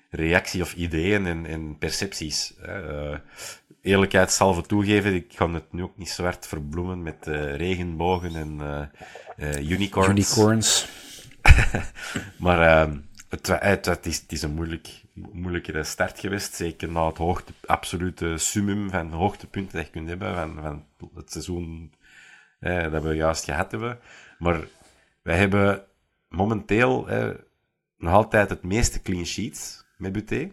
[0.10, 2.54] reactie of ideeën en, en percepties.
[2.66, 3.16] Uh,
[3.82, 8.92] eerlijkheid zal toegeven, ik ga het nu ook niet zo hard verbloemen met regenbogen en
[9.64, 10.10] unicorns.
[10.10, 10.88] Unicorns.
[12.38, 12.98] maar ehm,
[13.30, 14.90] het, het, het, is, het is een moeilijk
[15.32, 16.54] moeilijkere start geweest.
[16.54, 21.32] Zeker na het hoogte, absolute summum van hoogtepunten dat je kunt hebben van, van het
[21.32, 21.94] seizoen
[22.60, 24.00] eh, dat we juist gehad hebben.
[24.38, 24.68] Maar
[25.22, 25.86] wij hebben
[26.28, 27.30] momenteel eh,
[27.98, 30.52] nog altijd het meeste clean sheets met Buté.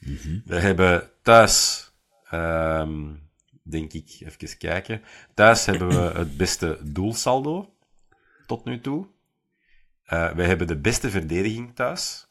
[0.00, 1.86] Mm We hebben thuis,
[2.32, 3.28] um,
[3.62, 5.02] denk ik, even kijken.
[5.34, 7.74] Thuis hebben we het beste doelsaldo
[8.46, 9.06] tot nu toe.
[10.12, 12.27] Uh, we hebben de beste verdediging thuis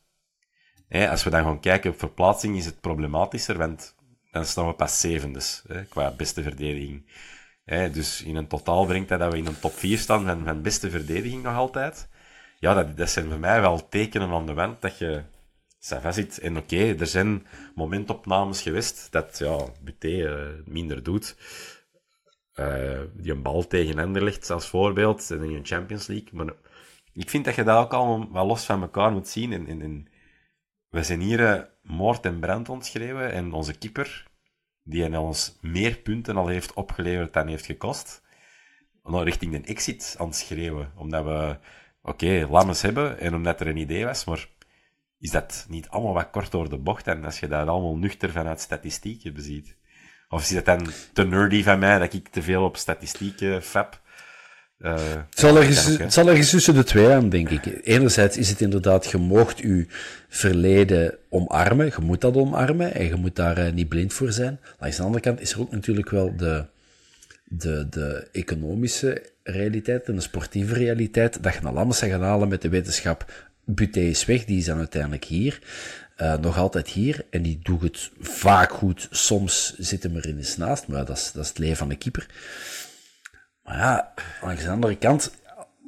[0.90, 3.96] als we dan gaan kijken op verplaatsing, is het problematischer, want
[4.32, 7.06] dan staan we pas zevendes hè, qua beste verdediging.
[7.66, 10.62] dus in een totaal brengt dat dat we in een top 4 staan van, van
[10.62, 12.10] beste verdediging nog altijd.
[12.60, 15.24] Ja, dat, zijn voor mij wel tekenen aan de wand dat je
[15.80, 16.40] Sava zit.
[16.40, 21.36] En oké, er zijn momentopnames geweest dat ja, Buté uh, minder doet.
[22.56, 26.30] Uh, die een bal tegen Anderlecht als voorbeeld in een Champions League.
[26.32, 26.54] Maar
[27.14, 29.54] ik vind dat je dat ook allemaal wel los van elkaar moet zien.
[29.54, 30.08] En, en, en
[30.98, 34.28] we zijn hier uh, moord en brand ontschreven en onze keeper,
[34.84, 38.22] die ons meer punten al heeft opgeleverd dan heeft gekost,
[39.04, 40.92] nou, richting de exit aan het schreeuwen.
[40.96, 41.58] Omdat we,
[42.02, 44.48] oké, okay, hebben en omdat er een idee was, maar
[45.20, 48.32] is dat niet allemaal wat kort door de bocht en als je dat allemaal nuchter
[48.32, 49.78] vanuit statistieken beziet?
[50.30, 54.02] Of is dat dan te nerdy van mij dat ik te veel op statistieken fab?
[54.82, 54.94] Uh,
[55.30, 57.80] het, zal ergens, het zal ergens tussen de twee aan, denk ik.
[57.84, 59.86] Enerzijds is het inderdaad, je moogt je
[60.28, 64.60] verleden omarmen, je moet dat omarmen en je moet daar uh, niet blind voor zijn.
[64.80, 66.66] Langs de andere kant is er ook natuurlijk wel de,
[67.44, 72.62] de, de economische realiteit en de sportieve realiteit, dat je naar Lammers gaat halen met
[72.62, 73.26] de wetenschap,
[73.70, 75.60] Buté is weg, die is dan uiteindelijk hier.
[76.22, 77.26] Uh, nog altijd hier.
[77.30, 79.08] En die doet het vaak goed.
[79.12, 81.96] Soms zit hem er eens naast, maar dat is, dat is het leven van de
[81.96, 82.26] keeper.
[83.68, 85.32] Maar ja, aan de andere kant,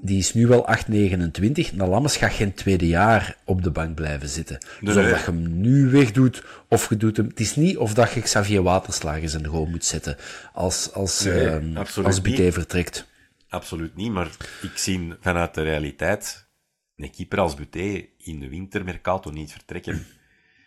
[0.02, 1.74] die is nu wel 8,29.
[1.74, 4.58] Na Lammes gaat geen tweede jaar op de bank blijven zitten.
[4.82, 7.28] Dus of dat je hem nu wegdoet, of je doet hem...
[7.28, 10.18] Het is niet of dat je Xavier Waterslagers in de goal moet zetten
[10.54, 13.08] als, als, nee, uh, als BT vertrekt.
[13.50, 14.28] Absoluut niet, maar
[14.62, 16.48] ik zie vanuit de realiteit
[16.96, 20.06] een keeper als Buté in de wintermercato niet vertrekken.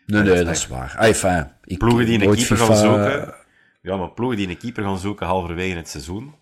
[0.07, 0.95] Nee, nee, dat is waar.
[0.99, 3.35] Ah, enfin, ik Ploegen die een keeper FIFA gaan zoeken...
[3.83, 6.35] Ja, maar ploegen die een keeper gaan zoeken halverwege het seizoen,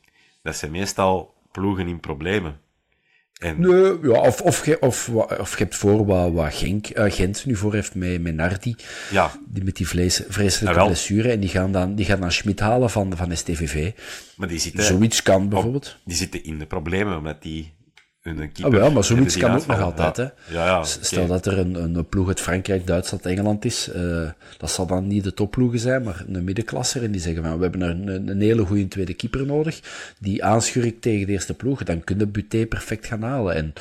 [0.42, 2.60] dat zijn meestal ploegen in problemen.
[3.40, 7.12] En Nee, ja, of, of, je, of, of je hebt voor wat, wat Genk, eh,
[7.12, 8.76] Gent nu voor heeft met, met Nardi,
[9.10, 12.60] ja, die met die vlees, vreselijke blessure, en die gaan dan, die gaan dan Schmid
[12.60, 13.92] halen van, van STVV.
[14.36, 15.96] maar die zitten, Zoiets kan bijvoorbeeld.
[16.04, 17.72] die zitten in de problemen omdat die
[18.20, 18.64] hun keeper...
[18.64, 20.16] Ah, wel, maar zoiets kan ook nog altijd.
[20.16, 20.22] Hè.
[20.54, 20.84] Ja, ja.
[20.84, 23.90] Stel dat er een, een ploeg uit Frankrijk, Duitsland, Engeland is.
[23.90, 27.02] eh, dat zal dan niet de topploegen zijn, maar een middenklasser.
[27.02, 29.80] En die zeggen van, we hebben een, een, een hele goede tweede keeper nodig.
[30.18, 31.82] Die aanschurkt tegen de eerste ploeg.
[31.82, 33.54] Dan kun je Buté perfect gaan halen.
[33.54, 33.72] En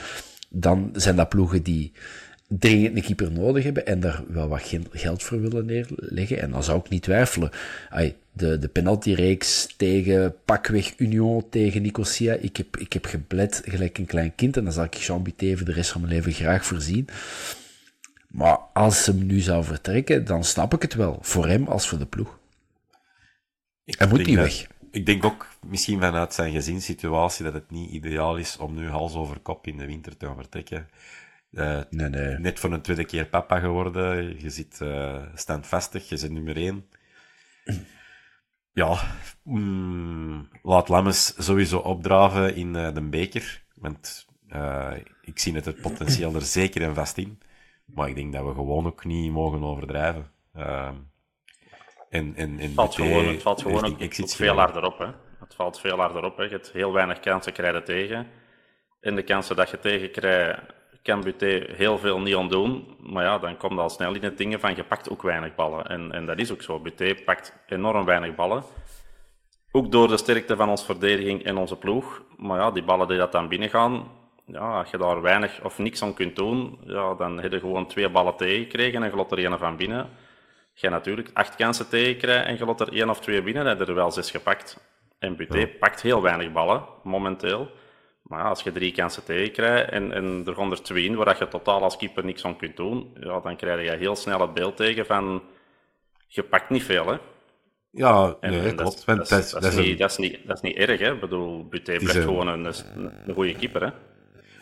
[0.50, 1.92] dan zijn dat ploegen die
[2.50, 6.42] dringend een keeper nodig hebben en daar wel wat geld voor willen neerleggen.
[6.42, 7.52] En dan zou ik niet twijfelen.
[7.90, 12.34] Ai, de, de penaltyreeks tegen pakweg Union, tegen Nicosia.
[12.34, 15.56] Ik heb, ik heb gebled gelijk een klein kind en dan zal ik Jean Buté
[15.58, 17.08] voor de rest van mijn leven graag voorzien.
[18.28, 21.18] Maar als hem nu zou vertrekken, dan snap ik het wel.
[21.22, 22.40] Voor hem als voor de ploeg.
[23.86, 24.68] Ik Hij moet niet dat- weg.
[24.92, 29.14] Ik denk ook, misschien vanuit zijn gezinssituatie, dat het niet ideaal is om nu hals
[29.14, 30.88] over kop in de winter te gaan vertrekken.
[31.52, 32.38] Eh, Nee, nee.
[32.38, 34.40] Net voor een tweede keer papa geworden.
[34.42, 36.90] Je zit eh, standvastig, je zit nummer één.
[38.72, 38.98] Ja,
[39.44, 43.64] mm, laat Lammes sowieso opdraven in eh, de beker.
[43.76, 47.42] Want eh, ik zie het, het potentieel er zeker en vast in.
[47.86, 50.32] Maar ik denk dat we gewoon ook niet mogen overdrijven.
[50.54, 50.96] Ehm,
[52.10, 54.98] en, en, en Het valt gewoon, het valt gewoon ook, veel harder op.
[54.98, 55.08] Hè.
[55.40, 56.38] Het valt veel harder op.
[56.38, 56.44] Hè.
[56.44, 58.28] Je hebt heel weinig kansen krijgen tegen.
[59.00, 60.62] En de kansen dat je tegen krijgt,
[61.04, 62.96] kan Buté heel veel niet ontdoen.
[63.00, 65.86] Maar ja, dan komt al snel in het dingen van je pakt ook weinig ballen.
[65.86, 66.80] En, en dat is ook zo.
[66.80, 68.64] Buté pakt enorm weinig ballen.
[69.72, 72.24] Ook door de sterkte van onze verdediging en onze ploeg.
[72.38, 74.12] Maar ja, die ballen die dat dan binnengaan,
[74.46, 77.88] ja, als je daar weinig of niks aan kunt doen, ja, dan heb je gewoon
[77.88, 80.10] twee ballen tegengekregen en glot er één van binnen.
[80.74, 83.82] Je natuurlijk acht kansen tegenkrijgt en je lot er één of twee binnen, dan heb
[83.82, 84.80] je er wel zes gepakt.
[85.20, 87.72] En Buté pakt heel weinig ballen, momenteel.
[88.30, 91.26] Maar ja, als je drie kansen tegenkrijgt en, en er gaan er twee in, waar
[91.26, 94.42] dat je totaal als keeper niks aan kunt doen, ja, dan krijg je heel snel
[94.42, 95.44] het beeld tegen van,
[96.28, 97.18] je pakt niet veel, hè.
[97.92, 99.06] Ja, En, nee, en klopt.
[99.06, 101.14] dat, dat is, dat, niet, een- dat, is niet, dat is niet erg, hè.
[101.14, 102.66] Ik bedoel, Buté blijft een- gewoon een,
[103.26, 103.90] een goede keeper, hè.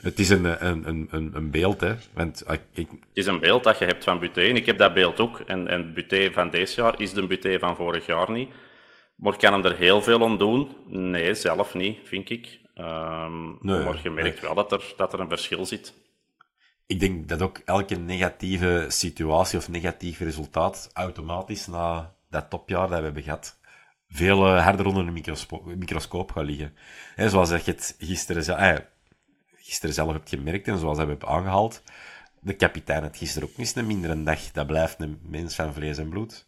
[0.01, 1.93] Het is een, een, een, een, beeld, hè.
[2.13, 2.43] Want
[2.73, 5.19] ik, Het is een beeld dat je hebt van Buté, en ik heb dat beeld
[5.19, 5.39] ook.
[5.39, 8.49] En, en Buté van deze jaar is de Buté van vorig jaar niet.
[9.15, 10.69] Maar kan hem er heel veel aan doen?
[10.87, 12.59] Nee, zelf niet, vind ik.
[12.77, 15.93] Ehm, Nee, maar je merkt wel dat er, dat er een verschil zit.
[16.85, 22.97] ik denk dat ook elke negatieve situatie of negatief resultaat automatisch na dat topjaar dat
[22.97, 23.59] we hebben gehad,
[24.09, 25.11] veel eh, harder onder de
[25.75, 26.73] microscoop gaat liggen.
[27.15, 28.77] Zoals dat je het gisteren, ze- eh,
[29.55, 31.81] gisteren zelf hebt gemerkt en zoals dat we hebben aangehaald,
[32.39, 34.51] de kapitein had gisteren ook niet een mindere dag.
[34.51, 36.46] Dat blijft een mens van vlees en bloed.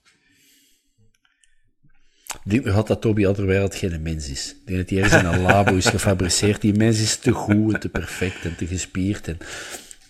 [2.46, 4.52] Ik denk nog altijd dat Toby Alderweireld geen mens is.
[4.52, 6.62] Ik denk dat hij ergens in een labo is gefabriceerd.
[6.62, 9.28] Die mens is te goed en te perfect en te gespierd.
[9.28, 9.38] En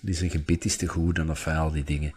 [0.01, 2.13] die zijn gebit is te goed en enfin, al die dingen.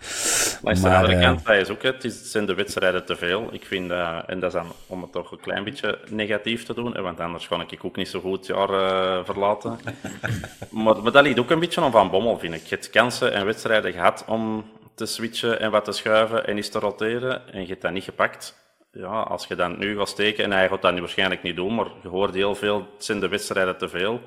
[0.62, 3.16] Langs de Maar, andere eh, kant, dat is ook, het is, zijn de wedstrijden te
[3.16, 3.48] veel.
[3.52, 6.74] Ik vind, dat- en dat is dan om het toch een klein beetje negatief te
[6.74, 9.78] doen, want anders kan ik ook niet zo goed het jaar eh, verlaten.
[10.70, 12.62] maar, maar dat ligt ook een beetje om Van Bommel, vind ik.
[12.62, 16.68] Je hebt kansen en wedstrijden gehad om te switchen en wat te schuiven en eens
[16.68, 18.60] te roteren, en je hebt dat niet gepakt.
[18.92, 21.74] Ja, als je dan nu gaat steken, en hij gaat dat nu waarschijnlijk niet doen,
[21.74, 24.20] maar je hoort heel veel, het zijn de wedstrijden te veel.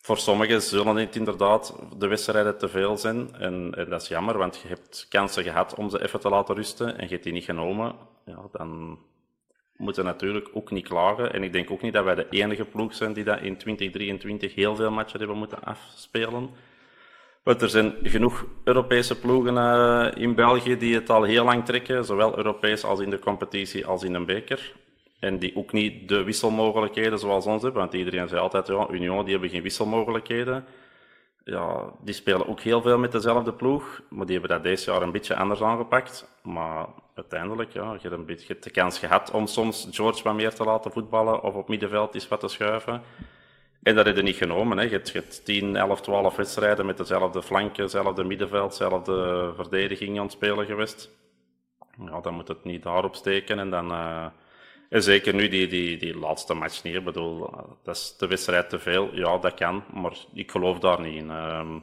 [0.00, 3.34] Voor sommigen zullen het inderdaad de wedstrijden te veel zijn.
[3.34, 6.98] En, dat is jammer, want je hebt kansen gehad om ze even te laten rusten
[6.98, 7.94] en je hebt die niet genomen.
[8.24, 8.98] Ja, dan
[9.76, 11.32] moeten natuurlijk ook niet klagen.
[11.32, 14.54] En ik denk ook niet dat wij de enige ploeg zijn die dat in 2023
[14.54, 16.50] heel veel matchen hebben moeten afspelen.
[17.42, 22.04] Want er zijn genoeg Europese ploegen eh, in België die het al heel lang trekken,
[22.04, 24.72] zowel Europees als in de competitie als in een beker.
[25.20, 27.80] En die ook niet de wisselmogelijkheden zoals ons hebben.
[27.80, 30.64] Want iedereen zei altijd, ja, Union, die hebben geen wisselmogelijkheden.
[31.44, 34.02] Ja, die spelen ook heel veel met dezelfde ploeg.
[34.08, 36.28] Maar die hebben dat deze jaar een beetje anders aangepakt.
[36.42, 40.54] Maar uiteindelijk, ja, je hebt, een beetje, de kans gehad om soms George wat meer
[40.54, 41.42] te laten voetballen.
[41.42, 43.02] Of op middenveld eens wat te schuiven.
[43.82, 44.78] En dat heb je niet genomen.
[44.78, 44.84] Hè.
[44.84, 50.16] Je, hebt, je hebt 10, 11, 12 wedstrijden met dezelfde flanken, dezelfde middenveld, dezelfde verdediging
[50.18, 51.10] aan het spelen geweest.
[52.06, 53.58] Ja, dan moet het niet daarop steken.
[53.58, 53.90] En dan...
[53.90, 54.26] eh,
[54.90, 56.94] zeker nu die, die, die laatste match niet.
[56.94, 57.50] Ik bedoel,
[57.82, 59.14] dat is de wedstrijd te veel.
[59.14, 61.30] Ja, dat kan, maar ik geloof daar niet in.
[61.30, 61.78] Ehm,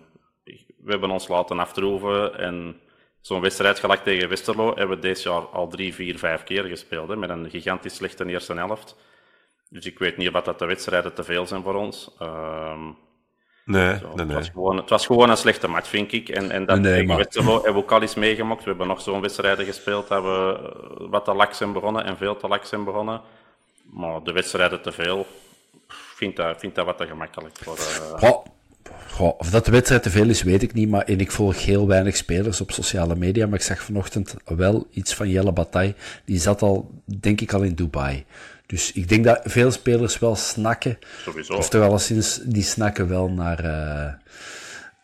[0.78, 2.80] we hebben ons laten aftroeven en
[3.22, 7.16] zo'n wedstrijd gelijk tegen Westerlo hebben we dit jaar al drie, vier, vijf keer gespeeld.
[7.16, 8.96] Met een gigantisch slechte eerste helft.
[9.70, 12.12] Dus ik weet niet of dat de wedstrijden te veel zijn voor ons.
[12.20, 12.80] Ehm,
[13.66, 16.30] Nee, Zo, nee, het, was gewoon, het was gewoon een slechte match, vind ik.
[16.30, 18.64] En, en dat Nee, nee, tegen maar- Westerlo hebben we ook al eens meegemaakt.
[18.64, 20.60] We hebben nog zo'n wedstrijden gespeeld dat we
[21.00, 23.22] eh, wat te lak zijn begonnen en veel te lak zijn begonnen.
[23.92, 25.26] Maar de wedstrijden te veel,
[26.16, 27.78] vind dat, vind dat wat te gemakkelijk voor...
[27.78, 28.46] eh, Goh,
[29.12, 30.90] goh, of dat de wedstrijd te veel is, weet ik niet.
[30.90, 33.46] Maar, en ik volg heel weinig spelers op sociale media.
[33.46, 35.96] Maar ik zag vanochtend wel iets van Jelle Bataille.
[36.26, 38.26] Die zat al, denk ik, al in Dubai.
[38.68, 41.00] Dus ik denk dat veel spelers wel snakken.
[41.24, 41.54] Sowieso.
[41.54, 44.14] Of toch alleszins, die snakken wel naar, eh,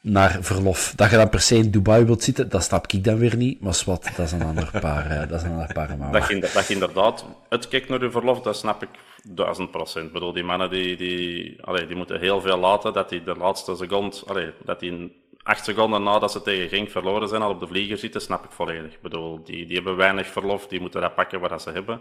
[0.01, 0.93] naar verlof.
[0.95, 3.61] Dat je dan per se in Dubai wilt zitten, dat snap ik dan weer niet.
[3.61, 6.19] Maar wat, dat is een ander paar, eh, dat is een ander paar mouwen.
[6.19, 8.89] Dat je, dat je inderdaad uitkijkt naar je verlof, dat snap ik
[9.23, 10.05] duizend procent.
[10.05, 13.35] Ik bedoel, die mannen die, die, allee, die moeten heel veel laten, dat die de
[13.35, 17.59] laatste seconde, allee, dat die acht seconden nadat ze tegen Genk verloren zijn, al op
[17.59, 18.93] de vlieger zitten, snap ik volledig.
[18.93, 21.99] Ik bedoel, die, die hebben weinig verlof, die moeten dat pakken wat ze hebben.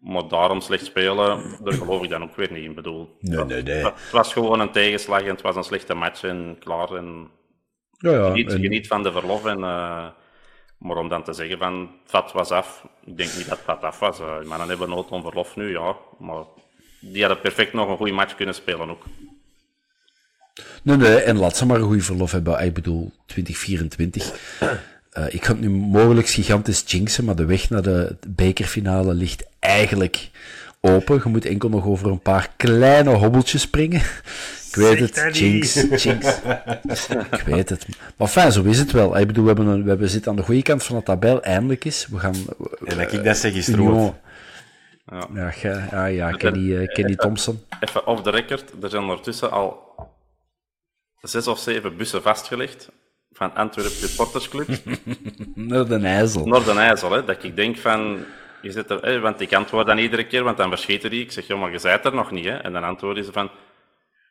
[0.00, 2.74] Maar daarom slecht spelen, daar geloof ik dan ook weer niet in.
[2.74, 3.84] Bedoel, Nee, nee, nee.
[3.84, 6.92] Het was gewoon een tegenslag en het was een slechte match en klaar.
[6.94, 7.28] En
[7.98, 8.26] Ja, ja.
[8.26, 9.44] geniet, en- geniet van de verlof.
[9.46, 10.06] En, eh,
[10.78, 13.66] maar om dan te zeggen van het vat was af, ik denk niet dat het
[13.66, 14.20] vat af was.
[14.20, 15.96] Uh, mannen hebben nood om verlof nu, ja.
[16.18, 16.44] Maar
[17.00, 19.04] die hadden perfect nog een goede match kunnen spelen ook.
[20.82, 22.64] Nee, nee, en laat ze maar een goede verlof hebben.
[22.64, 24.58] Ik bedoel, 2024.
[25.10, 29.44] Eh, ik kan het nu mogelijk gigantisch jinxen, maar de weg naar de bekerfinale ligt
[29.58, 30.30] eigenlijk
[30.80, 31.20] open.
[31.24, 34.00] Je moet enkel nog over een paar kleine hobbeltjes springen.
[34.68, 36.38] Ik weet het, jinx, jinx.
[37.30, 37.86] Ik weet het.
[38.16, 39.18] Maar fijn, zo is het wel.
[39.18, 41.42] Ik bedoel, we, hebben een, we hebben, zitten aan de goede kant van de tabel,
[41.42, 42.06] eindelijk eens.
[42.06, 42.34] We gaan...
[42.84, 44.14] En dat ik dat zeg is rood.
[45.34, 47.64] Ja, ge- ja, ja, Kenny, Kenny Thompson.
[47.80, 49.86] Even off the record, er zijn ondertussen al
[51.20, 52.88] zes of zeven bussen vastgelegd
[53.38, 54.68] van Antwerp Supportersclub
[55.54, 56.46] Naar de IJssel.
[56.46, 57.12] naar de IJssel.
[57.12, 58.18] Hè, dat ik denk van,
[58.62, 61.22] je zit er, hè, want ik antwoord dan iedere keer, want dan verschieten die.
[61.22, 62.44] Ik zeg, joh, maar je zijt er nog niet.
[62.44, 62.56] Hè?
[62.56, 63.50] En dan antwoorden ze van,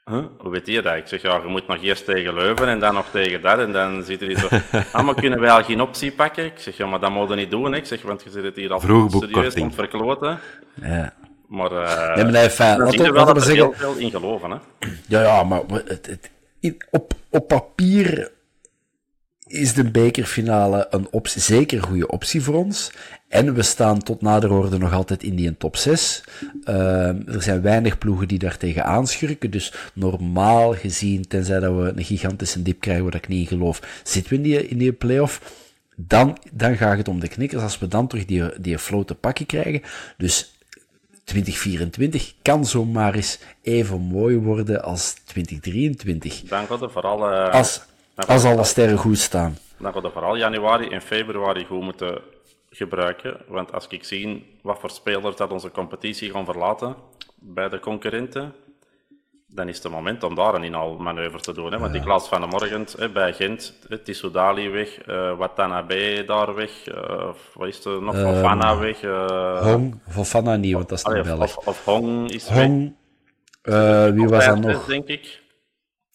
[0.05, 0.25] huh?
[0.37, 0.95] hoe weet je dat?
[0.95, 3.59] Ik zeg, ja, je moet nog eerst tegen Leuven en dan nog tegen dat.
[3.59, 4.47] En dan zitten die zo,
[4.93, 6.45] ah, maar kunnen wij al geen optie pakken?
[6.45, 7.71] Ik zeg, ja, maar dat moet je niet doen.
[7.71, 7.77] Hè?
[7.77, 10.39] Ik zeg, want je zit het hier al serieus om te verkloten.
[10.81, 11.13] Ja.
[11.47, 12.77] Maar uh, Nee, maar nee, fijn.
[12.77, 13.63] je ook- wel dat we er zeggen...
[13.63, 14.51] heel veel in geloven.
[14.51, 14.57] Hè?
[15.07, 16.31] Ja, ja, maar het, het,
[16.91, 18.31] op, op papier
[19.47, 22.91] is de bekerfinale een optie, zeker goede optie voor ons.
[23.27, 26.23] En we staan tot nader orde nog altijd in die top 6.
[26.63, 29.51] er zijn weinig ploegen die daar tegen aanschurken.
[29.51, 34.01] Dus normaal gezien, tenzij dat we een gigantische dip krijgen waar ik niet in geloof,
[34.03, 35.65] zitten we in die, in die play-off.
[35.95, 39.15] Dan, dan gaat het om de knikkers als we dan terug die, die flow te
[39.15, 39.81] pakken krijgen.
[40.17, 40.57] Dus
[41.23, 46.41] 2024 kan zomaar eens even mooi worden als 2023.
[46.41, 47.81] Dan gaat er vooral, eh, Als,
[48.17, 49.57] dan als alle sterren goed staan.
[49.79, 52.21] dan gaat er vooral januari en februari goed moeten
[52.69, 53.37] gebruiken.
[53.47, 56.95] Want als ik zie wat voor spelers dat onze competitie gaan verlaten
[57.35, 58.53] bij de concurrenten,
[59.47, 61.71] dan is het het moment om daar een inhaalmanoeuvre te doen.
[61.71, 61.77] Hè?
[61.79, 66.71] Want ik las vanmorgen hè, bij Gent, hè, Tissoudali weg, eh Watanabe daar weg,
[67.29, 69.01] of wat is er nog, Fofana weg.
[69.01, 71.57] eh, Hong, Fofana niet, want dat is niet of, Belg.
[71.57, 72.95] of, of Hong is Hong,
[73.61, 74.85] eh, wie was dat weg, nog?
[74.85, 75.41] denk ik.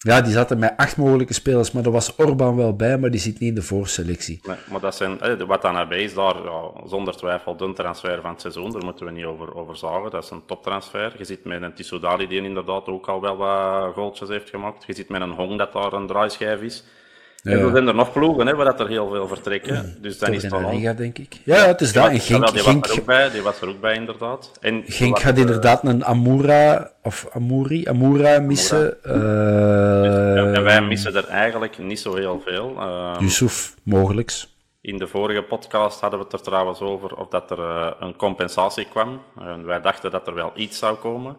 [0.03, 3.19] Ja, die zaten met acht mogelijke spelers, maar er was Orban wel bij, maar die
[3.19, 4.39] zit niet in de voorselectie.
[4.47, 6.35] Nee, maar dat zijn, eh, de Watanabe is daar
[6.85, 8.71] zonder twijfel de transfer van het seizoen.
[8.71, 10.11] Daar moeten we niet over, over zagen.
[10.11, 11.15] Dat is een toptransfer.
[11.17, 14.83] Je zit met een Tissoudali die inderdaad ook al wel wat goaltjes heeft gemaakt.
[14.87, 16.83] Je zit met een Hong dat daar een draaischijf is.
[17.43, 19.97] En er zijn er nog ploegen hè, waar dat er heel veel vertrekken.
[20.01, 21.37] Dus dan is in het de al Liga, denk ik.
[21.43, 22.09] Ja, het is dat.
[22.09, 24.51] En Genk, die, was er ook bij, die was er ook bij, inderdaad.
[24.61, 28.97] En Genk eh, inderdaad een Amura, of Amuri, Amura missen.
[29.03, 32.75] ja, eh en wij missen er eigenlijk niet zo heel veel.
[32.79, 34.55] Ehm, Yusuf, mogelijks.
[34.81, 38.15] In de vorige podcast hadden we het er trouwens over of dat er eh, een
[38.15, 39.21] compensatie kwam.
[39.39, 41.37] En wij dachten dat er wel iets zou komen.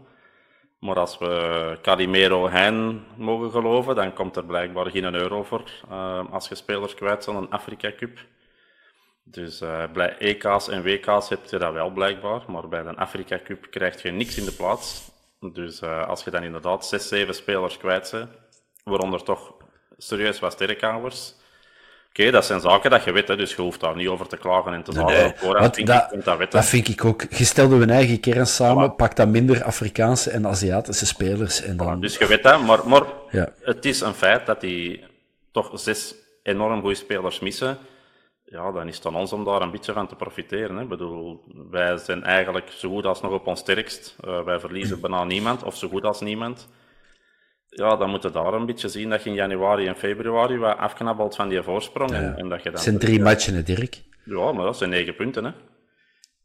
[0.84, 6.32] Maar als we Calimero Hein mogen geloven, dan komt er blijkbaar geen euro voor eh,
[6.32, 8.18] als je spelers kwijt zijn een Afrika Cup.
[9.22, 13.40] Dus eh, bij EK's en WK's heb je dat wel blijkbaar, maar bij een Afrika
[13.44, 15.10] Cup krijg je niks in de plaats.
[15.40, 18.30] Dus eh, als je dan inderdaad zes, zeven spelers kwijt bent,
[18.84, 19.54] waaronder toch
[19.96, 21.34] serieus wat sterrenkamers,
[22.18, 24.36] Oké, dat zijn zaken dat je weet, hè, dus je hoeft daar niet over te
[24.36, 25.58] klagen en te zagen voorhand.
[25.60, 27.22] Want vind dat, ik, dat dat vind ik ook.
[27.30, 31.62] Je stelde een eigen kern samen, pak dan minder Afrikaanse en Aziatische spelers.
[31.62, 33.48] En dan, Dus je weet dat, maar, maar Ja.
[33.62, 35.04] het is een feit dat die
[35.52, 37.78] toch zes enorm goede spelers missen.
[38.44, 40.76] Ja, dan is het aan ons om daar een beetje van te profiteren.
[40.76, 40.82] Hè.
[40.82, 44.16] Ik bedoel, wij zijn eigenlijk zo goed als nog op ons sterkst.
[44.24, 46.68] Eh, wij verliezen bijna niemand, of zo goed als niemand.
[47.76, 50.76] Ja, dan moet je daar een beetje zien dat je in januari en februari wat
[50.78, 52.12] afknabbelt van die voorsprong.
[52.12, 54.02] En, en dat je dan het zijn drie matchen, hè, Dirk.
[54.24, 55.50] Ja, maar dat zijn negen punten, hè.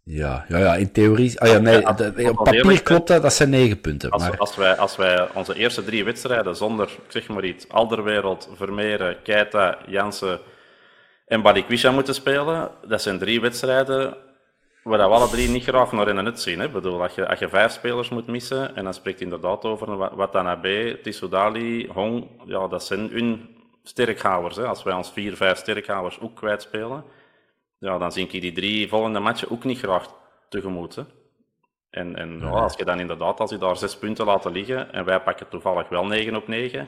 [0.03, 1.39] Ja, ja, ja, in theorie...
[1.39, 4.09] Ah ja, nee, Ja, de- als- op papier eerlijk- klopt dat, dat zijn negen punten.
[4.09, 7.69] Als, Maar als, wij, als wij onze eerste drie wedstrijden zonder, ik zeg maar iets,
[7.69, 10.39] Alderwereld, Vermeeren, Keita, Jansen
[11.25, 14.13] en Balikwisha moeten spelen, dat zijn drie wedstrijden
[14.83, 16.59] waar we alle drie niet graag naar in de nut zien.
[16.59, 16.65] Hè.
[16.65, 19.97] Ik bedoel, als je, als je vijf spelers moet missen, en dan spreekt inderdaad over
[19.97, 24.55] Wa- Watanabe, Tissoudali, Hong, ja, dat zijn hun sterkhouders.
[24.55, 24.65] Hè.
[24.67, 27.03] Als wij ons vier, vijf sterkhouders ook kwijtspelen,
[27.77, 30.13] ja, dan zie ik die drie volgende matchen ook niet graag
[30.49, 30.95] tegemoet.
[30.95, 31.03] Hè.
[31.89, 35.05] En, en ja, als je dan inderdaad, als je daar zes punten laten liggen en
[35.05, 36.87] wij pakken toevallig wel 9 op 9,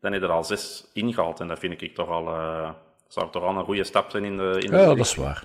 [0.00, 1.40] dan is er al zes ingehaald.
[1.40, 2.70] En dat vind ik toch al, eh,
[3.08, 5.44] zou toch al een goede stap zijn in de, in de ja, dat is waar.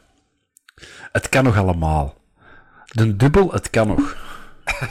[1.13, 2.15] Het kan nog allemaal.
[2.85, 4.15] De dubbel, het kan nog.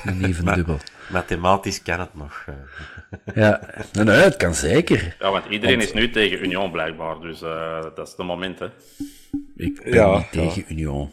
[0.05, 0.79] Een even dubbel.
[1.11, 2.45] Mathematisch kan het nog.
[2.47, 2.55] eh.
[3.35, 3.61] Ja,
[3.93, 5.17] nee, nee, het kan zeker.
[5.19, 8.59] Ja, want iedereen is nu tegen Union blijkbaar, dus eh, dat is de moment.
[8.59, 8.67] Hè.
[9.57, 11.11] Ik ben Ja, niet tegen Union.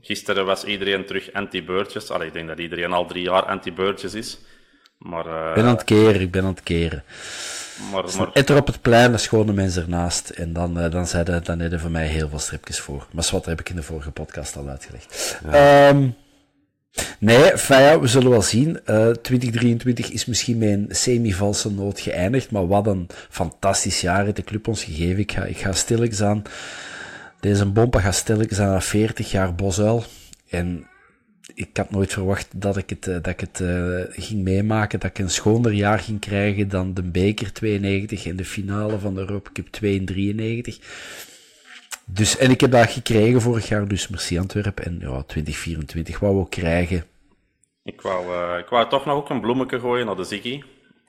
[0.00, 2.10] Gisteren was iedereen terug anti-beurtjes.
[2.10, 4.38] Allee, ik denk dat iedereen al drie jaar anti-beurtjes is.
[4.98, 7.02] Maar, eh, Ik ben aan het keren, ik ben aan het keren.
[7.90, 10.28] Maar, maar Etter op het plein, de schone mens ernaast.
[10.28, 13.06] En dan, eh, dan zeiden dan hadden voor mij heel veel stripjes voor.
[13.12, 15.38] Maar wat heb ik in de vorige podcast al uitgelegd.
[15.50, 16.08] Ehm,
[17.18, 18.80] nee, fijn, we zullen wel zien.
[18.84, 22.50] Eh 2023 is misschien mijn semi-valse noot geëindigd.
[22.50, 25.18] Maar wat een fantastisch jaar heeft de club ons gegeven.
[25.18, 26.42] Ik ga, ik ga stilletjes aan.
[27.40, 30.04] Deze bompa gaat stilletjes aan naar 40 jaar Bosuil.
[30.48, 30.86] En
[31.54, 35.10] ik had nooit verwacht dat ik het, eh, dat ik het eh, ging meemaken, dat
[35.10, 39.20] ik een schoner jaar ging krijgen dan de beker 92 en de finale van de
[39.20, 40.78] Europa Cup 2 in 93.
[42.04, 44.84] Dus, en ik heb dat gekregen vorig jaar, dus merci Antwerpen.
[44.84, 47.04] En ja, 2024 wou we ook krijgen.
[47.84, 50.62] Ik wou, eh, ik wou toch nog ook een bloemetje gooien naar de Ziggy.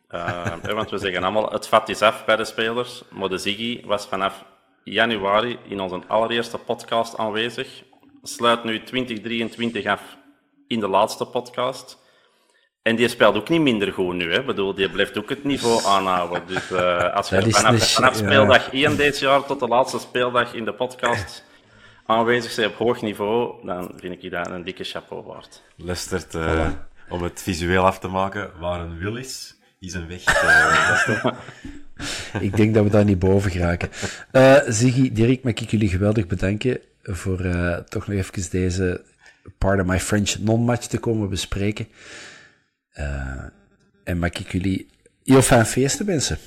[0.75, 3.03] Want we zeggen allemaal, het vat is af bij de spelers.
[3.11, 4.45] Maar de Ziggy was vanaf
[4.83, 7.83] januari in onze allereerste podcast aanwezig.
[8.23, 10.01] Sluit nu 2023 af
[10.67, 12.01] in de laatste podcast.
[12.81, 14.31] En die speelt ook niet minder goed nu.
[14.31, 14.39] Hè.
[14.39, 16.41] Ik bedoel, die blijft ook het niveau aanhouden.
[16.47, 18.13] Dus eh, als je is vanaf, ja.
[18.13, 21.43] speeldag 1 dit jaar tot de laatste speeldag in de podcast
[22.05, 25.61] aanwezig bent op hoog niveau, dan vind ik dat een dikke chapeau waard.
[25.75, 26.69] Lestert, eh,
[27.09, 30.23] om het visueel af te maken, waar een wil is, is een weg.
[30.23, 31.25] eh.
[32.39, 33.89] Ik denk dat we daar niet boven geraken.
[34.31, 39.03] Eh Ziggy, Dirk, mag ik jullie geweldig bedanken voor eh, toch nog even deze
[39.57, 41.87] Pardon My French non-match te komen bespreken.
[42.89, 43.43] Eh,
[44.03, 44.89] en mag ik jullie
[45.23, 46.37] heel fijn feesten wensen.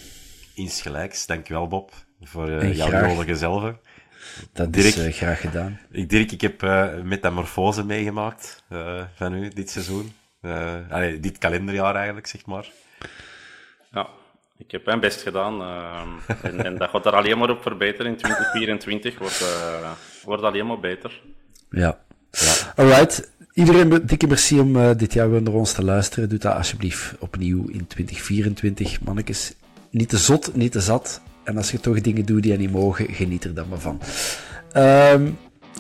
[0.54, 1.92] Insgelijks, dankjewel Bob,
[2.22, 3.78] voor eh, jouw nodige zelven.
[4.52, 4.86] Dat Dirk.
[4.86, 5.80] is eh, graag gedaan.
[5.90, 10.12] Ik, Dirk, ik heb eh metamorfose meegemaakt eh, van u dit seizoen.
[10.40, 12.70] Eh, allee, dit kalenderjaar eigenlijk, zeg maar.
[13.90, 14.08] Ja,
[14.58, 15.60] ik heb mijn best gedaan.
[15.62, 16.08] ehm,
[16.42, 18.06] en, en dat gaat er alleen maar op verbeteren.
[18.10, 19.90] In 2024 wordt, eh
[20.24, 21.22] wordt alleen maar beter.
[21.70, 22.04] Ja.
[22.40, 22.72] Ja.
[22.76, 23.28] Alright.
[23.52, 26.28] Iedereen, dikke merci om eh, dit jaar weer naar ons te luisteren.
[26.28, 29.52] Doe dat alsjeblieft opnieuw in 2024, mannetjes.
[29.90, 31.20] Niet te zot, niet te zat.
[31.44, 34.00] En als je toch dingen doet die je niet mogen, geniet er dan maar van.
[34.72, 35.26] Ehm,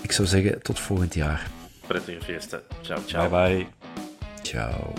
[0.02, 1.50] ik zou zeggen, tot volgend jaar.
[1.86, 2.60] Prettige feesten.
[2.82, 3.28] Ciao, ciao.
[3.28, 3.66] Bye bye.
[4.42, 4.92] Ciao.